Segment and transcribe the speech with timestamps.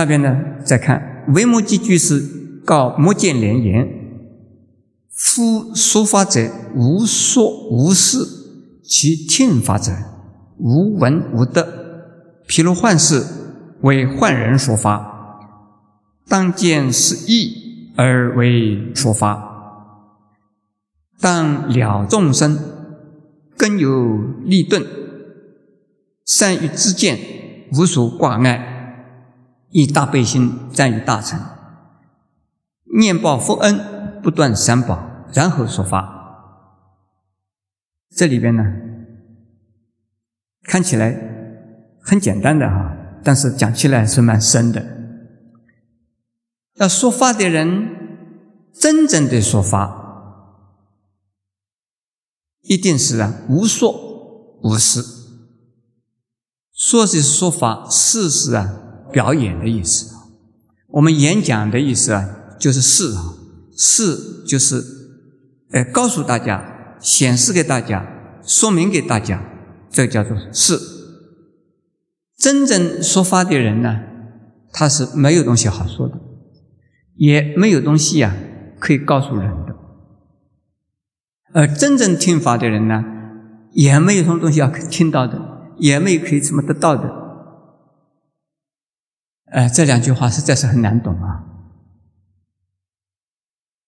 [0.00, 2.22] 下边呢，再看为目即居士
[2.64, 3.86] 告目犍连言
[5.12, 8.24] ：“夫说法者，无说无事；
[8.82, 9.92] 其听法者，
[10.56, 12.40] 无闻无得。
[12.48, 13.22] 譬如幻视
[13.82, 15.38] 为幻人说法，
[16.26, 19.50] 当见是意而为说法，
[21.20, 22.58] 当了众生
[23.54, 24.82] 更有利钝，
[26.24, 27.18] 善于自见，
[27.74, 28.68] 无所挂碍。”
[29.70, 31.40] 以大悲心赞于大乘，
[32.98, 36.16] 念报佛恩，不断三宝，然后说法。
[38.10, 38.64] 这里边呢，
[40.64, 41.12] 看起来
[42.02, 44.84] 很简单的哈，但是讲起来是蛮深的。
[46.74, 50.56] 要说法的人，真正的说法，
[52.62, 55.00] 一定是啊无说无事。
[56.72, 58.89] 说是说法，事实啊。
[59.12, 60.14] 表演的意思，
[60.88, 63.34] 我们演讲的意思啊，就是示啊，
[63.76, 64.82] 示就是，
[65.72, 68.06] 呃，告诉大家，显示给大家，
[68.42, 69.42] 说明给大家，
[69.90, 70.78] 这叫做示。
[72.36, 74.00] 真正说法的人呢，
[74.72, 76.14] 他是没有东西好说的，
[77.16, 78.34] 也没有东西呀
[78.78, 79.76] 可以告诉人的。
[81.52, 83.04] 而真正听法的人呢，
[83.72, 85.38] 也没有什么东西要听到的，
[85.78, 87.19] 也没有可以怎么得到的。
[89.50, 91.44] 哎，这两句话实在是很难懂啊！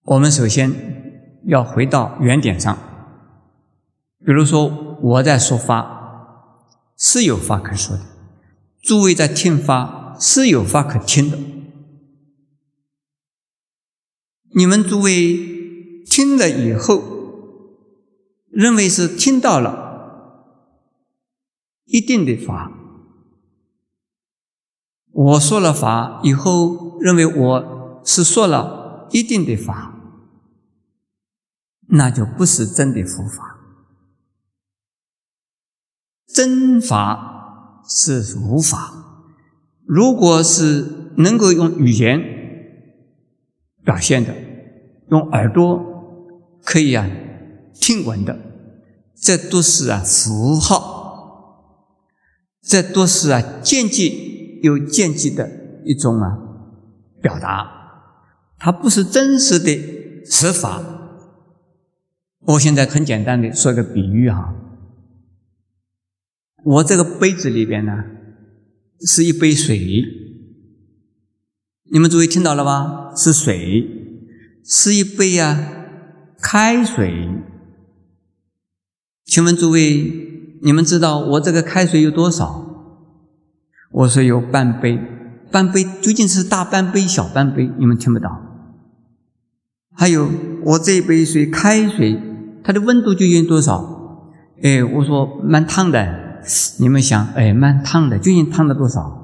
[0.02, 2.76] 我们首先要回到原点上，
[4.24, 6.58] 比如说我在说法，
[6.98, 8.02] 是有法可说的；
[8.82, 11.38] 诸位在听法，是有法可听的。
[14.54, 17.02] 你们诸位听了以后，
[18.50, 20.58] 认为是听到了
[21.84, 22.80] 一定的法。
[25.24, 29.94] 我说了法以后，认为我是说了一定的法，
[31.88, 33.58] 那就不是真的佛法。
[36.26, 39.30] 真法是无法，
[39.84, 42.18] 如果是能够用语言
[43.84, 44.34] 表现的，
[45.10, 47.06] 用耳朵可以啊
[47.74, 48.38] 听闻的，
[49.14, 51.76] 这都是啊符号，
[52.62, 54.30] 这都是啊间接。
[54.62, 55.48] 有间接的
[55.84, 56.38] 一种啊
[57.20, 57.70] 表达，
[58.58, 60.82] 它不是真实的实法。
[62.46, 64.54] 我现在很简单的说一个比喻哈，
[66.64, 67.92] 我这个杯子里边呢
[69.00, 70.02] 是一杯水，
[71.90, 73.12] 你们注意听到了吧？
[73.16, 73.84] 是水，
[74.64, 75.86] 是一杯啊
[76.40, 77.28] 开水。
[79.24, 82.71] 请问诸位，你们知道我这个开水有多少？
[83.92, 84.98] 我说有半杯，
[85.50, 87.70] 半杯究竟是大半杯、小半杯？
[87.78, 88.30] 你们听不到。
[89.94, 90.30] 还有
[90.64, 92.18] 我这一杯水，开水，
[92.64, 94.34] 它的温度究竟多少？
[94.62, 96.40] 哎，我说蛮烫的。
[96.80, 99.20] 你们想，哎，蛮烫的，究竟烫了多少？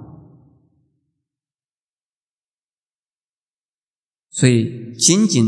[4.31, 5.47] 所以，仅仅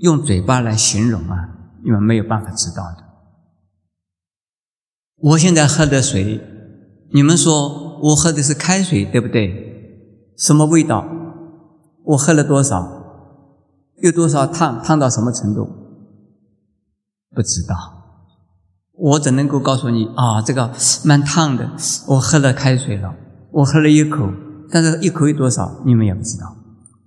[0.00, 3.04] 用嘴巴来形容啊，你们没有办法知道的。
[5.16, 6.40] 我现在喝的水，
[7.12, 7.83] 你们说。
[8.04, 10.34] 我喝的是开水，对不对？
[10.36, 11.06] 什么味道？
[12.04, 12.76] 我喝了多少？
[14.02, 14.82] 有多少烫？
[14.82, 15.66] 烫到什么程度？
[17.34, 17.74] 不知道。
[18.92, 20.70] 我只能够告诉你啊，这个
[21.04, 21.70] 蛮烫的。
[22.08, 23.14] 我喝了开水了，
[23.50, 24.28] 我喝了一口，
[24.70, 26.54] 但是一口有多少，你们也不知道。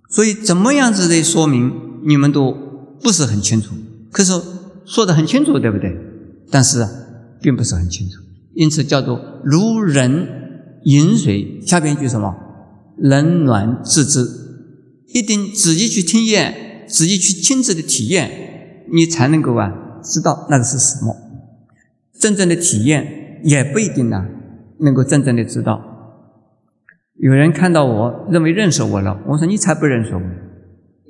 [0.09, 2.51] 所以怎么样子的说明，你们都
[3.03, 3.75] 不是很清楚。
[4.11, 4.33] 可是
[4.83, 5.95] 说的很清楚，对不对？
[6.49, 6.83] 但是
[7.39, 8.15] 并不是很清楚，
[8.55, 10.45] 因此叫做如人。
[10.87, 12.33] 饮水，下边一句什么？
[12.95, 14.25] 冷暖自知，
[15.13, 21.13] 一定自己去体验，自己去亲自的体验，你才能够啊知道那个是什么。
[22.17, 24.25] 真正的体验也不一定呢，
[24.79, 25.81] 能够真正的知道。
[27.17, 30.21] 有人看到我认为认识我了，我说你才不认识我，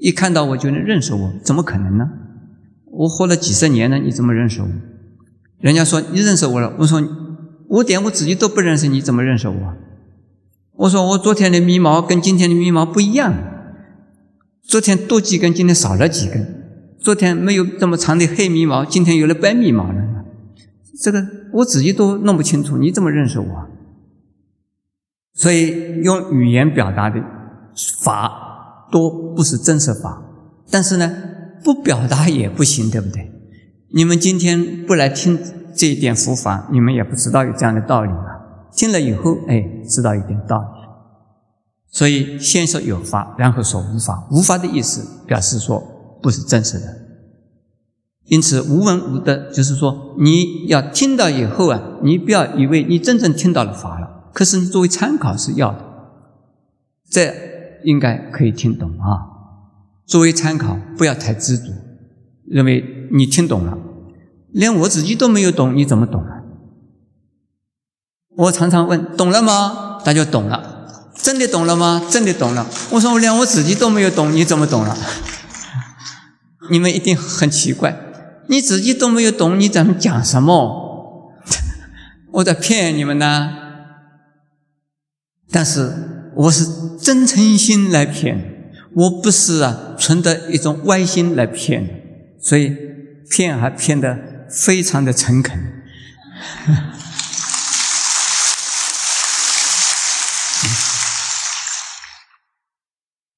[0.02, 2.10] 一看到我就能认识我，怎么可能呢？
[2.94, 4.68] 我活了几十年了，你怎么认识我？
[5.60, 7.00] 人家说你认识我了，我说。
[7.68, 9.74] 我连我自己都不认识，你怎么认识我？
[10.74, 13.34] 我说我昨天的眉毛跟今天的眉毛不一样，
[14.64, 16.54] 昨天多几根，今天少了几根。
[17.00, 20.26] 昨天没有这么长的黑眉毛，今天有了白眉毛了。
[21.02, 23.68] 这个我自己都弄不清楚，你怎么认识我？
[25.34, 27.22] 所以用语言表达的
[28.02, 30.24] 法都不是真实法，
[30.72, 31.12] 但是呢，
[31.64, 33.32] 不表达也不行，对不对？
[33.94, 35.38] 你们今天不来听。
[35.78, 38.70] 这一点佛法，你们也不知道有这样的道理啊。
[38.76, 40.88] 听了以后，哎，知道一点道理。
[41.90, 44.28] 所以先说有法，然后说无法。
[44.32, 45.82] 无法的意思表示说
[46.22, 46.86] 不是真实的。
[48.26, 55.80] 因此无闻无德，就是说你要听到以后啊，你不要以为你真正听到了法了，可是你作为参考是要的，
[57.10, 57.34] 这
[57.84, 59.38] 应该可以听懂啊。
[60.06, 61.72] 作为参考，不要太执着，
[62.48, 62.84] 认为
[63.14, 63.78] 你听懂了，
[64.52, 66.44] 连我自己都没有懂，你怎么懂啊？
[68.38, 70.00] 我常常问：懂了吗？
[70.06, 72.02] 大家懂了，真的懂了吗？
[72.10, 72.68] 真的懂了。
[72.92, 74.98] 我说我连我自己都没有懂，你怎么懂了？
[76.70, 77.98] 你们一定很奇怪，
[78.48, 81.34] 你自己都没有懂，你怎么讲什么？
[82.34, 83.52] 我在骗你们呢？
[85.50, 86.66] 但是我是
[87.00, 88.56] 真诚心来骗。
[88.94, 92.76] 我不是啊，存的一种歪心来骗，所以
[93.30, 94.18] 骗还骗得
[94.50, 95.84] 非常的诚恳。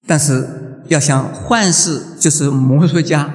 [0.08, 3.34] 但是要想幻事，就是魔术家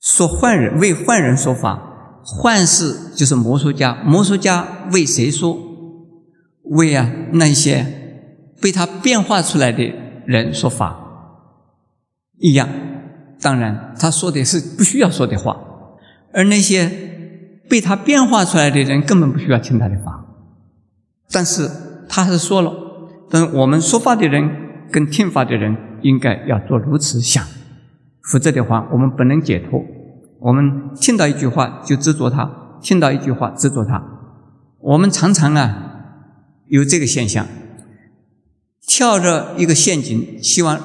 [0.00, 5.56] 说坏人为坏人说法，幻事就是魔术家，魔术家为谁说？
[6.64, 10.00] 为啊那些被他变化出来的。
[10.24, 11.00] 人说法
[12.38, 12.68] 一样，
[13.40, 15.56] 当然他说的是不需要说的话，
[16.32, 16.90] 而那些
[17.68, 20.24] 被他变化出来的人根本不需要听他的话，
[21.30, 21.68] 但是
[22.08, 22.72] 他是说了。
[23.30, 24.50] 但我们说话的人
[24.90, 27.42] 跟听法的人应该要做如此想，
[28.30, 29.82] 否则的话我们不能解脱。
[30.40, 34.02] 我们听到一句话就执着他，听到一句话执着他，
[34.80, 35.92] 我们常常啊
[36.66, 37.46] 有这个现象。
[38.84, 40.78] 跳着一个陷阱，希望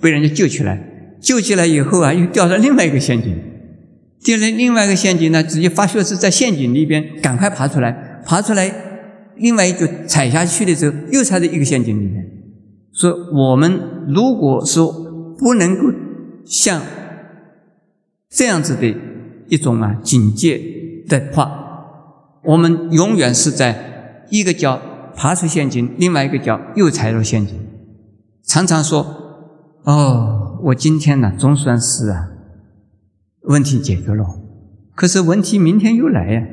[0.00, 1.16] 被人家救起来。
[1.20, 3.36] 救起来以后啊，又掉到另外一个陷阱，
[4.22, 8.22] 进了另外一个陷阱呢，直接发觉是在陷阱里边，赶快爬出来。
[8.24, 8.72] 爬出来，
[9.36, 12.24] 另外一脚踩下去的时候，又踩在一个陷阱里面。
[12.92, 14.92] 说我们如果说
[15.36, 15.92] 不能够
[16.44, 16.80] 像
[18.30, 18.94] 这样子的
[19.48, 20.60] 一种啊警戒
[21.08, 21.50] 的话，
[22.44, 24.80] 我们永远是在一个脚。
[25.14, 27.54] 爬出陷阱，另外一个脚又踩入陷阱。
[28.46, 29.06] 常常说
[29.84, 32.30] ：“哦，我今天呢，总算是啊，
[33.44, 34.24] 问题解决了。
[34.94, 36.46] 可是问题明天又来呀。”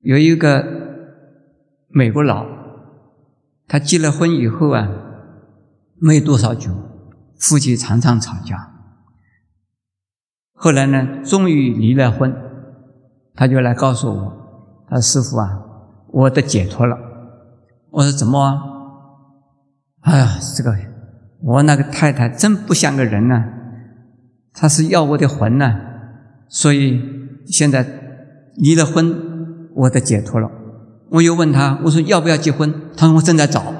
[0.00, 0.64] 有一个
[1.88, 2.46] 美国佬，
[3.66, 4.88] 他结了婚以后啊，
[5.98, 6.70] 没多少久，
[7.38, 8.72] 夫妻常常吵架。
[10.52, 12.32] 后来呢，终于离了婚，
[13.34, 15.60] 他就来告诉我：“他说师傅啊，
[16.08, 16.96] 我的解脱了。”
[17.90, 18.62] 我说怎么啊？
[20.02, 20.72] 哎呀，这个
[21.42, 23.44] 我那个太太真不像个人呢，
[24.58, 25.76] 他是要我的魂呢，
[26.48, 26.98] 所以
[27.46, 27.86] 现在
[28.54, 29.14] 离了婚，
[29.74, 30.50] 我的解脱了。
[31.10, 32.72] 我又问他，我说要不要结婚？
[32.96, 33.62] 他说我正在找。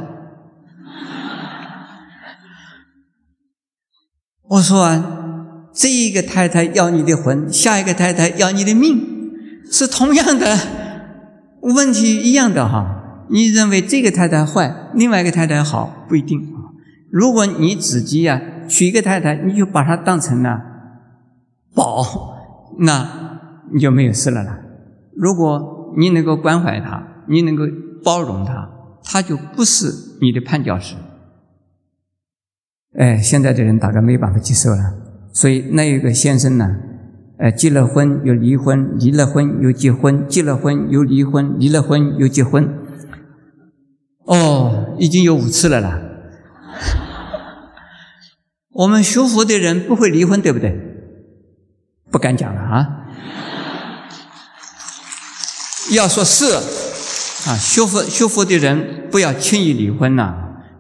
[4.49, 5.03] 我说啊，
[5.73, 9.01] 这一个太太要你的魂，下一个太太要你的命，
[9.73, 10.59] 是同样的
[11.63, 13.25] 问题一样的哈。
[13.31, 16.53] 你认为这个太太坏，另外一个太太好，不一定。
[17.11, 20.61] 如果你自己呀娶一个太太，你就把她当成了
[21.75, 22.03] 宝，
[22.79, 23.39] 那
[23.73, 24.59] 你就没有事了啦。
[25.15, 27.65] 如果你能够关怀她，你能够
[28.05, 28.69] 包容她，
[29.03, 30.95] 她就不是你的绊脚石。
[32.99, 34.95] 哎，现在的人大概没办法接受了，
[35.33, 36.77] 所以那一个先生呢，
[37.39, 42.67] 哎，结了婚又离婚，离了婚又结婚，结了婚又离婚，离了婚又结婚。
[44.25, 46.01] 哦，已经有五次了啦。
[48.77, 50.79] 我们学佛的人不会离婚，对不对？
[52.11, 52.87] 不敢讲了啊。
[55.93, 56.47] 要说是
[57.49, 60.35] 啊，学佛学佛的人不要轻易离婚呐，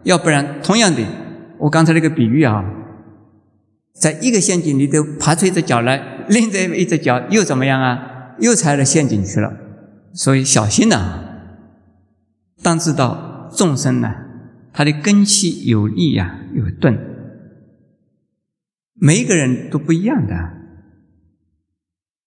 [0.04, 1.02] 要不然同样的，
[1.58, 2.64] 我刚才那个比喻啊，
[3.94, 7.98] 在一个陷阱里头爬出一只脚来，另一只脚又怎么样啊？
[8.40, 9.52] 又踩了陷阱去了，
[10.12, 11.20] 所以小心呐，
[12.62, 13.32] 当知道。
[13.56, 14.12] 众生呢，
[14.72, 16.98] 他的根气有利呀，有钝，
[18.98, 20.34] 每一个人都不一样的，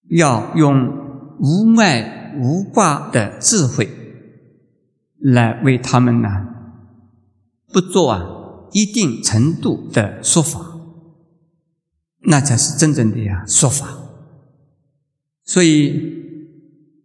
[0.09, 3.89] 要用无碍无挂的智慧
[5.19, 6.29] 来为他们呢，
[7.73, 8.23] 不做啊
[8.71, 10.77] 一定程度的说法，
[12.21, 13.88] 那才是真正的呀说法。
[15.43, 16.23] 所以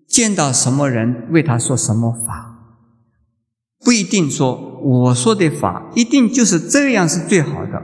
[0.06, 2.50] 见到什么人，为他说什么法。
[3.80, 7.82] 不一定说我说的法一定就是这样是最好的，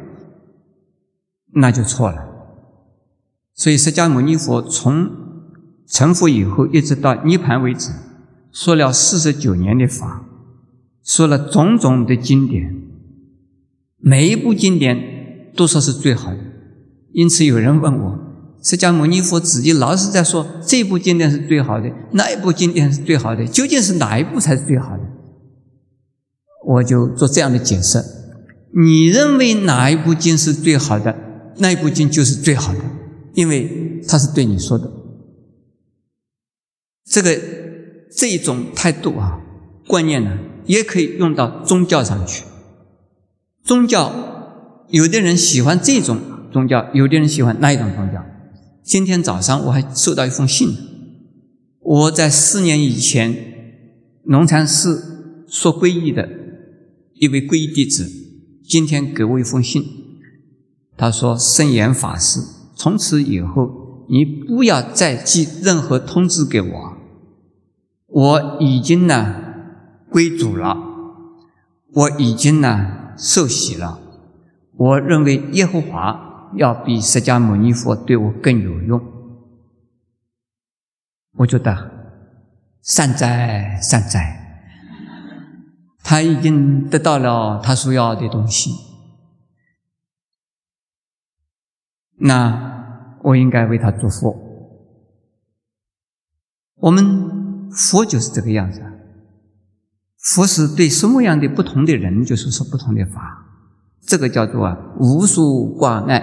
[1.55, 2.27] 那就错了。
[3.55, 5.11] 所以释迦牟尼佛从
[5.87, 7.91] 成佛以后一直到涅盘为止，
[8.53, 10.25] 说了四十九年的法，
[11.05, 12.75] 说了种种的经典，
[13.99, 16.39] 每一部经典都说是最好的。
[17.13, 18.19] 因此有人问我，
[18.63, 25.03] 释迦牟尼佛自己老是在说这部经典是最好的，那一部经典是最好的，究竟是哪一部才是最好的？
[26.67, 28.01] 我就做这样的解释：
[28.81, 31.17] 你认为哪一部经是最好的，
[31.61, 32.81] 那一部经就是最好的，
[33.35, 34.91] 因为它是对你说的。
[37.05, 37.39] 这个
[38.17, 39.41] 这一种态度啊，
[39.87, 42.45] 观念呢，也可以用到宗教上去。
[43.63, 46.19] 宗教，有的人喜欢这种
[46.53, 48.25] 宗教，有的人喜欢那一种宗教。
[48.83, 50.69] 今天早上我还收到一封信，
[51.81, 53.37] 我在四年以前
[54.25, 56.29] 龙禅寺说皈依的
[57.15, 58.11] 一位皈依弟子，
[58.67, 59.85] 今天给我一封信，
[61.01, 62.43] 他说：“圣严法师，
[62.75, 66.93] 从此以后你不要再寄任何通知给我。”
[68.07, 69.35] 我已经呢
[70.11, 70.77] 归主了，
[71.95, 73.99] 我已经呢受洗了。
[74.77, 79.01] 我认为耶和华要比释迦牟尼佛对我更有用。
[81.39, 81.91] 我觉得
[82.83, 84.69] 善哉善哉，
[86.03, 88.73] 他已经得到了他所要的东西，
[92.21, 94.37] 那我应该为他祝福。
[96.77, 97.39] 我们。
[97.73, 98.83] 佛就是这个样子，
[100.19, 103.47] 佛是对什么样的不同的人，就是说不同的法，
[104.05, 106.21] 这个叫做啊无数挂碍。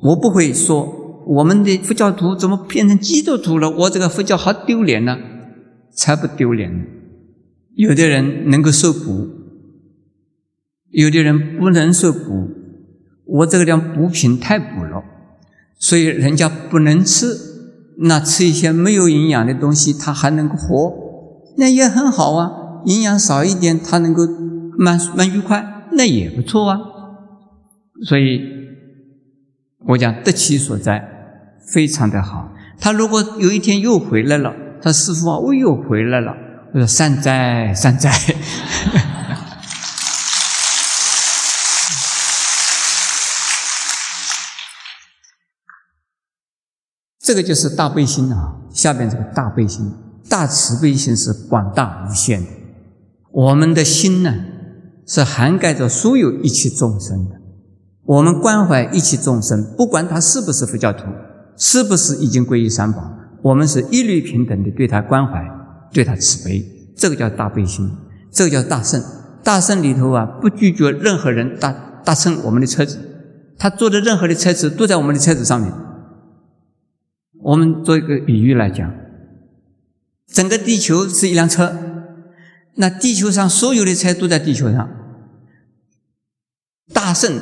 [0.00, 5.18] 我不会说我们的佛教徒怎么变成基督徒了，我这个佛教好丢脸呢？
[5.92, 6.84] 才不丢脸呢！
[7.74, 9.28] 有的人能够受苦，
[10.88, 12.48] 有的人不能受苦，
[13.28, 15.04] 我这个量补品太补了，
[15.78, 17.26] 所以人家不能吃。
[18.00, 20.94] 那吃一些没有营养的东西，它还能够活，
[21.56, 22.48] 那也很好啊。
[22.84, 24.22] 营养少一点，它能够
[24.78, 26.78] 蛮蛮愉快，那也不错啊。
[28.04, 28.40] 所以，
[29.88, 31.04] 我讲得其所在，
[31.72, 32.52] 非常的好。
[32.78, 36.32] 他如果有一天又回来了，他师傅啊，我又回来了，
[36.72, 38.12] 我说善哉善哉。
[47.28, 48.56] 这个就是大悲心啊！
[48.72, 49.92] 下边这个大悲心、
[50.30, 52.48] 大慈悲心是广大无限的。
[53.30, 54.34] 我们的心呢，
[55.06, 57.34] 是涵盖着所有一切众生的。
[58.06, 61.04] 我们关怀一切众生，不管他是不是佛教徒，
[61.58, 63.02] 是不是已经皈依三宝，
[63.42, 65.44] 我们是一律平等的对他关怀，
[65.92, 66.64] 对他慈悲。
[66.96, 67.90] 这个叫大悲心，
[68.32, 69.04] 这个叫大圣。
[69.44, 71.70] 大圣里头啊，不拒绝任何人搭
[72.02, 72.98] 搭乘我们的车子，
[73.58, 75.70] 他坐的任何的车子都在我们的车子上面。
[77.48, 78.92] 我们做一个比喻来讲，
[80.30, 81.72] 整个地球是一辆车，
[82.74, 84.86] 那地球上所有的车都在地球上。
[86.92, 87.40] 大圣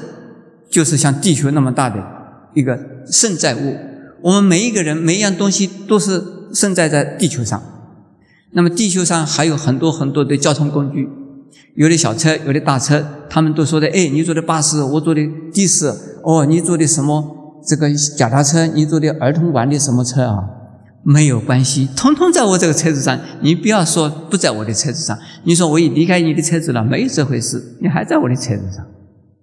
[0.71, 2.01] 就是像地球那么大的
[2.55, 3.77] 一个圣载物，
[4.23, 6.23] 我们每一个人每一样东西都是
[6.55, 7.61] 圣载在地球上。
[8.53, 11.09] 那么地球上还有很多很多的交通工具，
[11.75, 15.21] 有的小车，有的大车，他们都说的，哎，你坐的巴士，我坐的
[15.53, 17.36] 的士，哦，你坐的什么？
[17.67, 20.39] 这个脚踏车，你坐的儿童玩的什么车啊？
[21.03, 23.17] 没有关系，通通在我这个车子上。
[23.41, 28.85] 你不要说不在我的车子上，你说我已离开你的车子了，没有这回事，你还在我的车子上。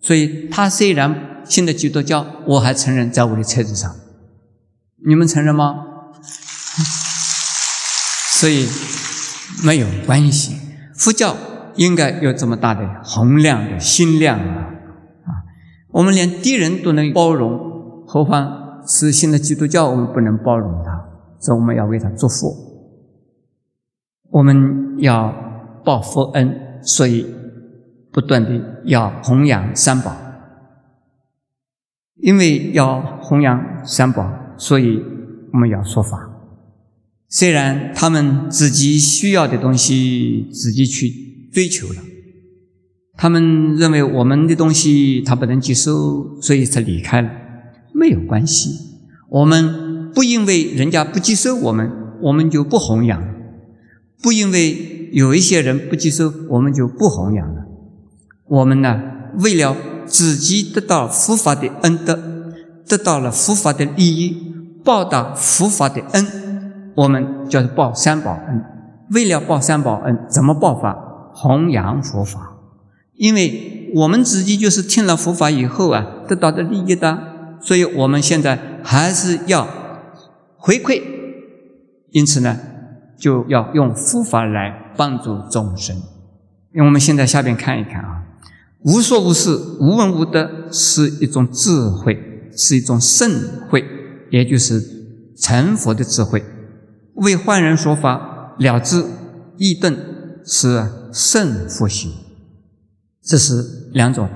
[0.02, 3.96] 所以他虽然信的基督教，我还承认在我的车子上。
[5.08, 5.76] 你们承认吗？
[8.34, 8.68] 所以
[9.64, 10.58] 没有关系。
[10.96, 11.38] 佛教
[11.76, 14.68] 应该有这么大的宏量的心量啊！
[15.24, 15.32] 啊，
[15.92, 17.73] 我们连敌人都能包容。
[18.14, 21.04] 何况是信的基督教，我们不能包容他，
[21.40, 22.56] 所以我们要为他祝福。
[24.30, 25.34] 我们要
[25.84, 27.26] 报佛恩，所以
[28.12, 28.52] 不断的
[28.86, 30.16] 要弘扬三宝。
[32.18, 35.04] 因为要弘扬三宝，所以
[35.52, 36.30] 我们要说法。
[37.30, 42.02] 虽然他们自己需要的东西自己去追求了，
[43.18, 47.40] 他们认为我们的东西他不能接受，所以才离开了。
[48.04, 51.90] 没有关系，我们不因为人家不接受我们，
[52.22, 53.18] 我们就不弘扬；
[54.22, 57.64] 不因为有一些人不接受，我们就不弘扬了。
[58.46, 59.02] 我们呢，
[59.40, 59.74] 为了
[60.06, 62.20] 自己得到佛法的恩德，
[62.86, 66.28] 得到了佛法的利益，报答佛法的恩，
[66.96, 68.62] 我们叫做报三宝恩。
[69.12, 71.32] 为了报三宝恩，怎么报法？
[71.34, 72.58] 弘扬佛法，
[73.16, 77.32] 因为我们自己就是听了佛法以后啊，得到的利益的。
[77.64, 79.68] 所以我们现在还是要
[80.58, 81.02] 回馈，
[82.12, 82.60] 因此呢，
[83.18, 85.96] 就要用佛法来帮助众生。
[86.76, 88.24] 因为我们现在下边看一看啊，
[88.84, 93.32] 无所无事、无闻无得，是一种智慧，是一种圣
[93.70, 93.86] 慧，
[94.30, 94.84] 也就是
[95.38, 96.44] 成佛的智慧。
[97.14, 99.06] 为坏人说法，了知
[99.58, 99.98] 易顿，
[100.44, 102.12] 是圣佛行。
[103.22, 104.28] 这是两种，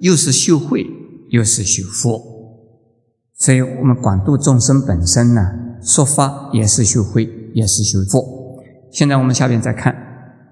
[0.00, 0.84] 又是修慧，
[1.28, 2.33] 又是修佛。
[3.44, 5.42] 所以我们广度众生本身呢，
[5.82, 8.24] 说法也是修慧，也是修佛。
[8.90, 9.94] 现在我们下边再看。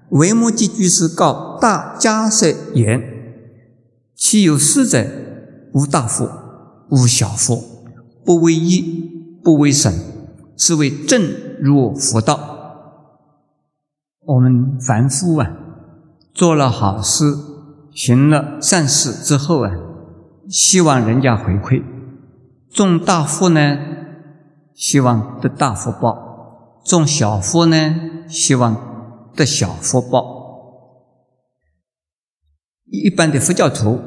[0.09, 3.01] 为摩诘居士告大迦叶言
[4.15, 5.07] ：“其有师者，
[5.73, 6.29] 无大佛，
[6.91, 7.63] 无小佛，
[8.23, 9.91] 不为一，不为神，
[10.55, 11.19] 是为正
[11.59, 12.39] 入佛道。”
[14.23, 15.49] 我们凡夫啊，
[16.31, 17.33] 做了好事，
[17.91, 19.71] 行了善事之后啊，
[20.47, 21.81] 希望人家回馈；
[22.73, 23.77] 种大福呢，
[24.73, 27.95] 希望得大福报；种小福呢，
[28.27, 28.91] 希望。
[29.35, 30.21] 得小福报，
[32.85, 33.99] 一般的佛教徒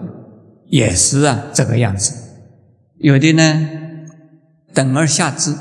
[0.68, 2.14] 也是啊这个样子。
[2.98, 3.68] 有的呢，
[4.72, 5.52] 等而下之，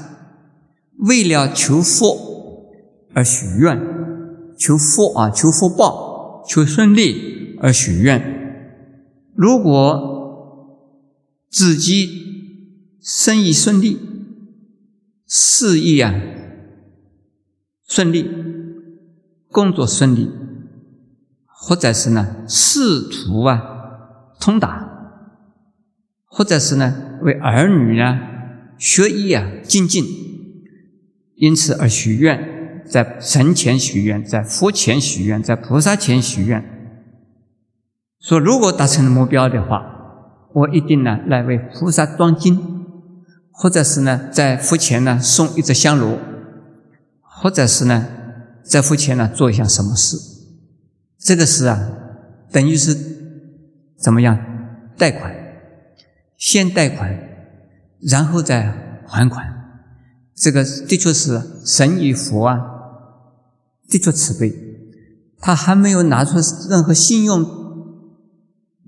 [0.99, 2.15] 为了求福
[3.15, 3.81] 而许愿，
[4.55, 8.21] 求福啊，求福报，求顺利而许愿。
[9.33, 10.77] 如果
[11.49, 12.44] 自己
[13.05, 13.99] 生意顺利，
[15.27, 16.11] 事业啊
[17.87, 18.27] 顺利。
[19.51, 20.29] 工作顺利，
[21.45, 23.61] 或者是呢仕途啊
[24.37, 24.85] 通达，
[26.25, 28.19] 或者是呢为儿女呢
[28.77, 30.03] 学艺啊精进，
[31.35, 36.61] 因此而许愿，在神前许愿，在佛前许愿，在菩萨前许愿，
[38.19, 42.59] 说如果达成了目标的话，我一定呢来为菩萨装金，
[43.55, 46.19] 或者是呢在佛前呢送一只香炉，
[47.21, 48.07] 或者是呢。
[48.67, 50.17] 在付钱呢，做一下什么事？
[51.19, 51.87] 这个事啊，
[52.51, 52.97] 等于是
[53.95, 54.35] 怎么样？
[54.97, 55.31] 贷款，
[56.35, 57.15] 先贷款，
[58.01, 59.45] 然后再还款。
[60.33, 62.59] 这个的确是神与佛啊，
[63.87, 64.51] 的确慈悲。
[65.39, 67.45] 他还没有拿出任何信用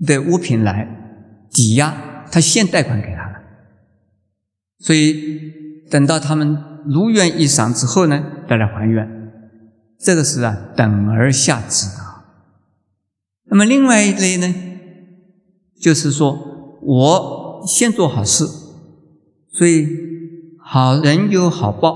[0.04, 0.88] 的物品来
[1.52, 3.27] 抵押，他先贷款给他。
[4.80, 5.52] 所以
[5.90, 9.32] 等到他们如愿以偿之后呢，再来还愿。
[10.00, 12.26] 这个是啊，等而下之啊。
[13.46, 14.54] 那么另外一类呢，
[15.82, 18.46] 就是说我先做好事，
[19.52, 19.88] 所以
[20.60, 21.96] 好人有好报，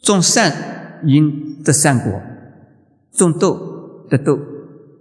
[0.00, 2.22] 种善因得善果，
[3.12, 4.38] 种豆得豆，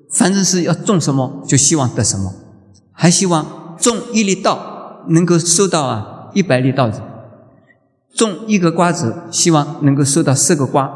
[0.10, 2.34] 反正是要种什么就希望得什么，
[2.92, 4.73] 还希望种一粒稻
[5.08, 7.02] 能够收到啊一百粒稻子。
[8.16, 10.96] 种一个瓜子，希望能够收到四个瓜。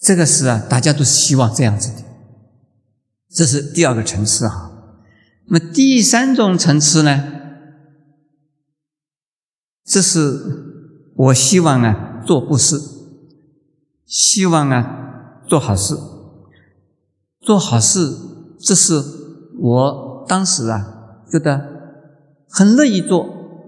[0.00, 2.02] 这个是啊，大家都是希望这样子的。
[3.30, 4.70] 这是第二个层次啊。
[5.48, 7.24] 那么第三种层次呢？
[9.84, 10.40] 这是
[11.14, 12.80] 我希望啊做布施，
[14.06, 15.94] 希望啊做好事，
[17.40, 18.16] 做好事。
[18.58, 19.02] 这是
[19.60, 21.71] 我当时啊觉得
[22.52, 23.26] 很乐意做，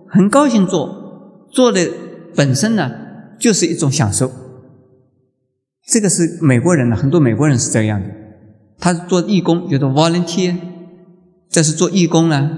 [0.08, 1.90] 很高兴做，做的。
[2.36, 2.90] 本身呢，
[3.38, 4.28] 就是一种享受。
[5.86, 8.08] 这个是美国人呢，很多美国人是这样的。
[8.80, 10.56] 他做义工，叫做 volunteer，
[11.48, 12.50] 这是做义工呢，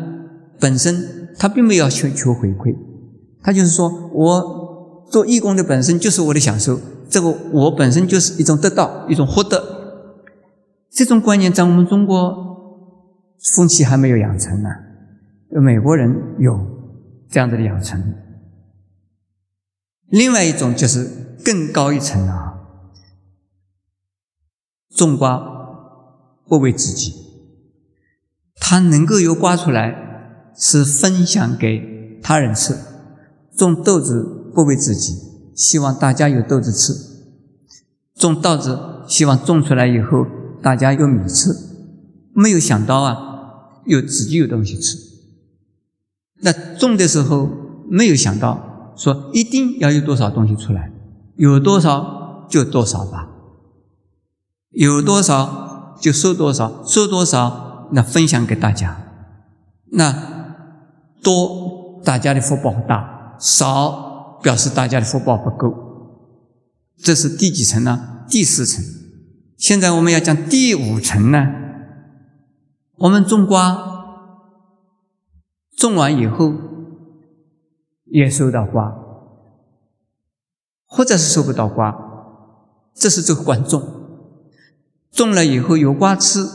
[0.58, 2.74] 本身他并没有求求回馈，
[3.42, 9.62] 他就是说我做义工的本身就是我的享受，这个我本身就是一种得到，一种获得。
[10.90, 12.34] 这种观念在我们中国
[13.54, 14.70] 风气还没有养成呢，
[15.60, 16.58] 美国人有
[17.28, 18.14] 这样子的养成。
[20.08, 22.54] 另外一种就是更高一层啊，
[24.94, 25.36] 种瓜
[26.46, 27.12] 不为自己，
[28.60, 32.74] 他能够有瓜出来，是分享给他人吃；
[33.56, 35.14] 种豆子不为自己，
[35.54, 36.92] 希望大家有豆子吃；
[38.14, 40.26] 种稻子希望种出来以后
[40.62, 41.50] 大家有米吃。
[42.32, 45.05] 没有想到啊，有自己有东西吃。
[46.40, 47.48] 那种的时候
[47.88, 48.72] 没有想到。
[48.96, 50.90] 说一定要有多少东西出来，
[51.34, 53.28] 有多少就多少吧，
[54.70, 58.96] 有多少就收多少，收多少那分享给大家，
[59.92, 60.64] 那
[61.22, 65.74] 多大家的福报大，少表示大家的福报不够。
[66.96, 68.24] 这是第几层呢？
[68.26, 68.82] 第四层。
[69.58, 71.46] 现在我们要讲第五层呢。
[72.96, 73.95] 我们种瓜，
[75.76, 76.54] 种完以后。
[78.08, 78.96] 也收到瓜，
[80.86, 81.92] 或者是收不到瓜，
[82.94, 83.82] 这是这个观众。
[85.10, 86.46] 种了以后有瓜吃，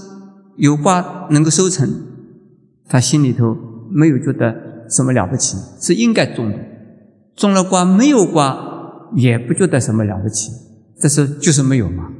[0.55, 1.89] 有瓜能够收成，
[2.87, 3.57] 他心里头
[3.89, 6.57] 没有觉得什么了不起，是应该种的。
[7.35, 10.51] 种了瓜没有瓜，也不觉得什么了不起，
[10.97, 12.13] 这是就是没有嘛。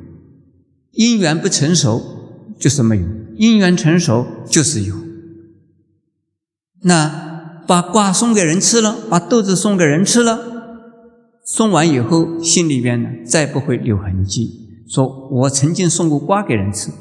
[0.92, 2.02] 因缘不成熟
[2.60, 4.94] 就是没有，因缘成熟就是有。
[6.82, 10.40] 那把瓜送给人吃了，把豆子送给人吃了，
[11.46, 14.84] 送完以后心里边呢再不会留痕迹。
[14.88, 16.92] 说我曾经送过瓜给人吃，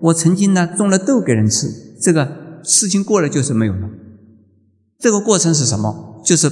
[0.00, 1.68] 我曾经呢种了豆给人吃，
[2.00, 3.88] 这个事情过了就是没有了。
[4.98, 6.20] 这个过程是什么？
[6.24, 6.50] 就是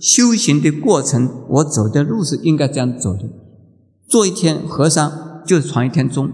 [0.00, 1.30] 修行的过程。
[1.48, 3.22] 我走的路是应该这样走的。
[4.06, 6.30] 做一天和尚就是传一天钟，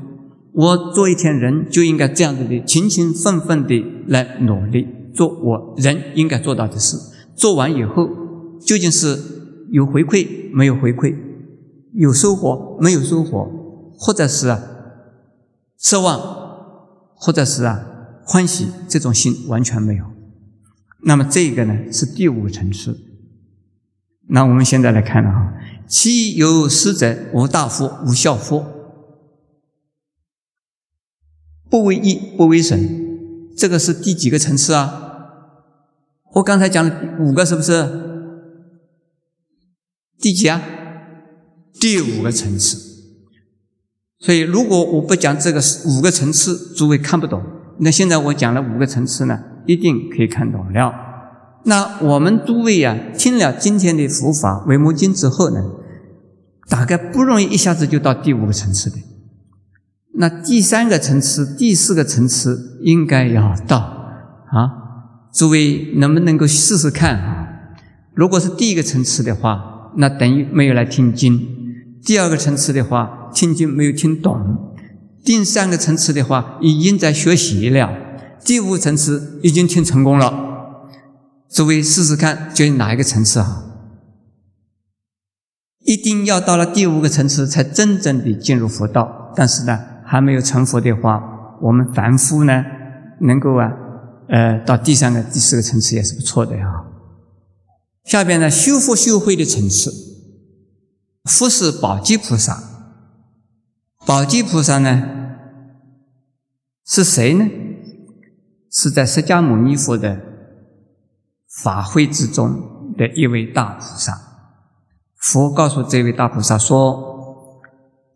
[0.53, 6.97] 我做一天人就应该这样子的勤勤奋奋的来努力做我人应该做到的事。
[7.35, 8.09] 做完以后
[8.61, 9.19] 究竟是
[9.71, 11.17] 有回馈没有回馈，
[11.95, 13.49] 有收获没有收获？
[13.99, 14.63] 或者是啊
[15.79, 16.21] 失望，
[17.15, 17.85] 或者是啊
[18.25, 20.05] 欢喜，这种心完全没有。
[21.03, 22.99] 那么这个呢是第五层次。
[24.29, 25.55] 那我们现在来看了哈，
[25.89, 28.65] 其有师者，无大福，无小福，
[31.69, 33.10] 不为义，不为神。
[33.61, 35.03] 这个是第几个层次啊？
[36.33, 37.87] 我刚才讲了五个，是不是？
[40.19, 40.63] 第几啊？
[41.79, 42.79] 第五个层次。
[44.19, 47.43] 所以，如果我不讲这个五个层次，诸位看不懂。
[47.81, 50.95] 那现在我讲了五个层次呢，一定可以看懂了。
[51.67, 55.63] 那我们诸位呀，听了今天的佛法《维摩经》之后呢，
[56.71, 58.97] 大概不容易一下子就到第五个层次的。
[60.15, 63.79] 那第三个层次、第四个层次应该要到
[64.51, 64.71] 啊！
[65.33, 67.49] 诸位能不能够试试看啊？
[68.15, 71.39] 如果是第一个层次的话，那等于没有来听经；
[72.05, 74.75] 第二个层次的话，听经没有听懂，
[75.25, 77.91] 第三个层次的话已经在学习了，
[78.45, 80.49] 第五层次已经听成功了。
[81.49, 83.63] 诸位试试看，究竟哪一个层次好？
[85.85, 89.33] 一定要到了第五个层次才真正的进入佛道。
[89.35, 89.79] 但是呢，
[90.11, 91.23] 还没有成佛的话，
[91.63, 92.65] 我们凡夫呢，
[93.21, 93.71] 能够啊，
[94.29, 96.67] 呃，到第三个、第四个层次也是不错的呀。
[98.03, 99.93] 下边呢，修佛修慧的层次，
[101.27, 102.61] 佛是宝积菩萨。
[104.05, 105.01] 宝积菩萨呢，
[106.85, 107.49] 是谁呢？
[108.69, 110.21] 是在释迦牟尼佛的
[111.63, 114.19] 法会之中的一位大菩萨。
[115.15, 117.55] 佛告诉这位大菩萨说：“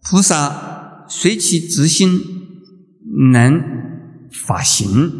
[0.03, 0.74] 菩萨
[1.17, 2.21] 随其直心
[3.31, 3.63] 能
[4.33, 5.13] 法行，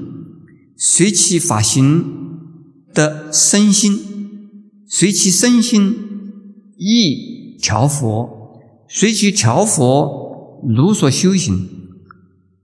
[0.77, 2.05] 随其法行
[2.93, 3.97] 的身心，
[4.89, 5.95] 随其身心
[6.77, 10.23] 意调佛，随其调佛。”
[10.67, 11.69] 如所修行，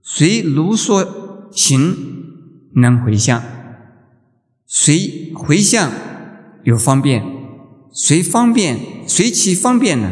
[0.01, 1.95] 随如所行
[2.73, 3.39] 能回向；
[4.65, 5.91] 随回向
[6.63, 7.23] 有方便，
[7.91, 10.11] 随方便随其方便呢，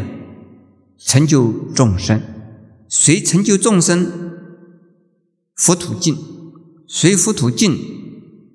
[1.00, 2.20] 成就众生；
[2.90, 4.34] 谁成就众生，
[5.56, 6.16] 佛土净；
[6.88, 7.78] 谁佛土净，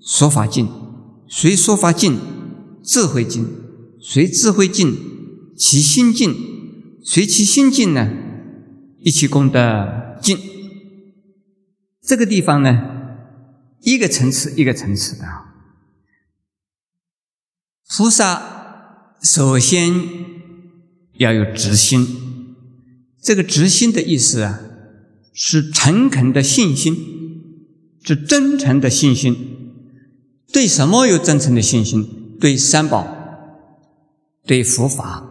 [0.01, 0.67] 说法净；
[1.29, 2.19] 谁说法净，
[2.83, 3.45] 智慧净；
[4.01, 4.97] 谁智慧净，
[5.57, 6.35] 其心净；
[7.05, 8.11] 随其心净呢？
[9.01, 10.37] 一起功德净，
[12.03, 12.83] 这个地方呢，
[13.83, 15.25] 一个层次一个层次的。
[17.87, 19.95] 菩萨首先
[21.19, 22.34] 要有直心，
[23.25, 24.61] 这个执心的意思啊，
[25.33, 26.95] 是诚恳的信心，
[28.03, 29.35] 是真诚的信心。
[30.53, 32.37] 对什么有真诚的信心？
[32.39, 33.09] 对三宝，
[34.45, 35.31] 对佛法。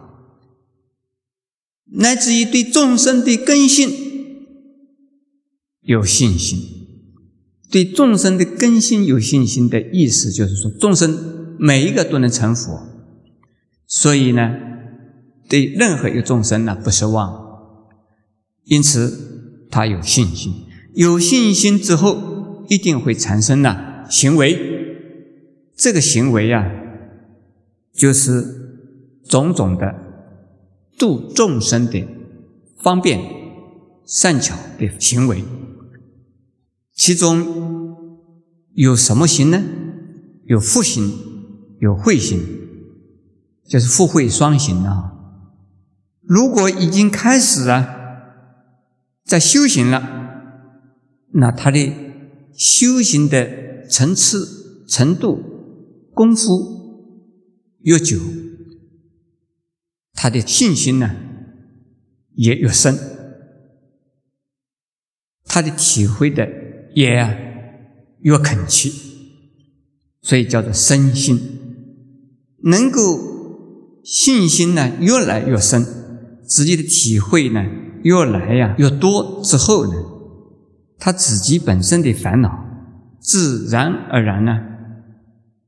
[1.92, 3.92] 乃至于对众生的根性
[5.82, 6.58] 有信心，
[7.70, 12.88] 对众生的根性有信心的意思，就是说众生每一个都能成佛，
[13.86, 14.50] 所以呢，
[15.48, 17.43] 对任何一个众生呢不失望，
[18.64, 20.52] 因此他有信心。
[20.94, 24.58] 有信心之后，一定会产生呢行为，
[25.76, 26.70] 这个行为呀，
[27.92, 28.44] 就是
[29.28, 30.02] 种种的。
[30.96, 32.06] 度众生的
[32.78, 33.20] 方便
[34.06, 35.42] 善巧的行为，
[36.94, 37.96] 其中
[38.74, 39.60] 有什么行呢？
[40.46, 41.12] 有福行，
[41.80, 42.40] 有慧行，
[43.66, 45.14] 就是福慧双行啊。
[46.22, 47.93] 如果已经开始了
[49.24, 50.00] 在修行了，
[51.32, 51.92] 那他的
[52.52, 55.42] 修行的层次、程度、
[56.12, 58.20] 功夫越久。
[60.12, 61.16] 他的信心呢
[62.34, 62.96] 也越深，
[65.44, 66.48] 他的体会的
[66.94, 67.16] 也
[68.20, 68.90] 越恳切，
[70.22, 71.38] 所以叫做深心，
[72.62, 75.84] 能够信心呢越来越深，
[76.46, 77.62] 自己的体会呢
[78.04, 79.92] 越来呀越多之后呢，
[80.98, 82.64] 他自己本身的烦恼
[83.18, 84.60] 自然而然呢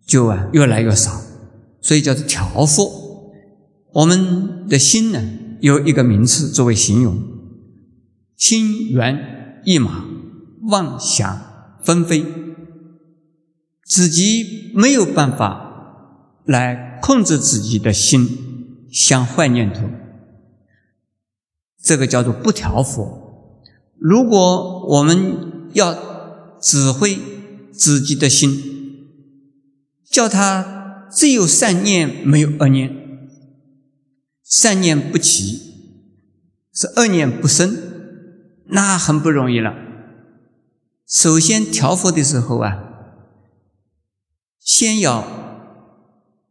[0.06, 1.20] 就啊越来越少，
[1.80, 3.32] 所以叫做调伏。
[3.92, 5.20] 我们的心呢
[5.60, 7.18] 有一个名词作为形容，
[8.36, 10.04] 心猿意马，
[10.68, 11.40] 妄想
[11.82, 12.24] 纷飞，
[13.84, 18.28] 自己没有办法来控制自己的心
[18.92, 19.88] 想坏念头，
[21.86, 23.62] 这个叫做不调伏。
[23.96, 25.94] 如果我们要
[26.60, 27.16] 指挥
[27.72, 28.50] 自己的心，
[30.04, 32.90] 叫他只有善念没有恶念。
[34.42, 35.60] 善念不起，
[36.72, 37.76] 是恶念不生，
[38.66, 39.72] 那很不容易了。
[41.06, 42.78] 首先调伏的时候啊，
[44.58, 45.24] 先要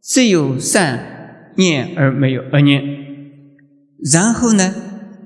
[0.02, 2.82] 只有善念而没有恶念，
[4.12, 4.74] 然后呢，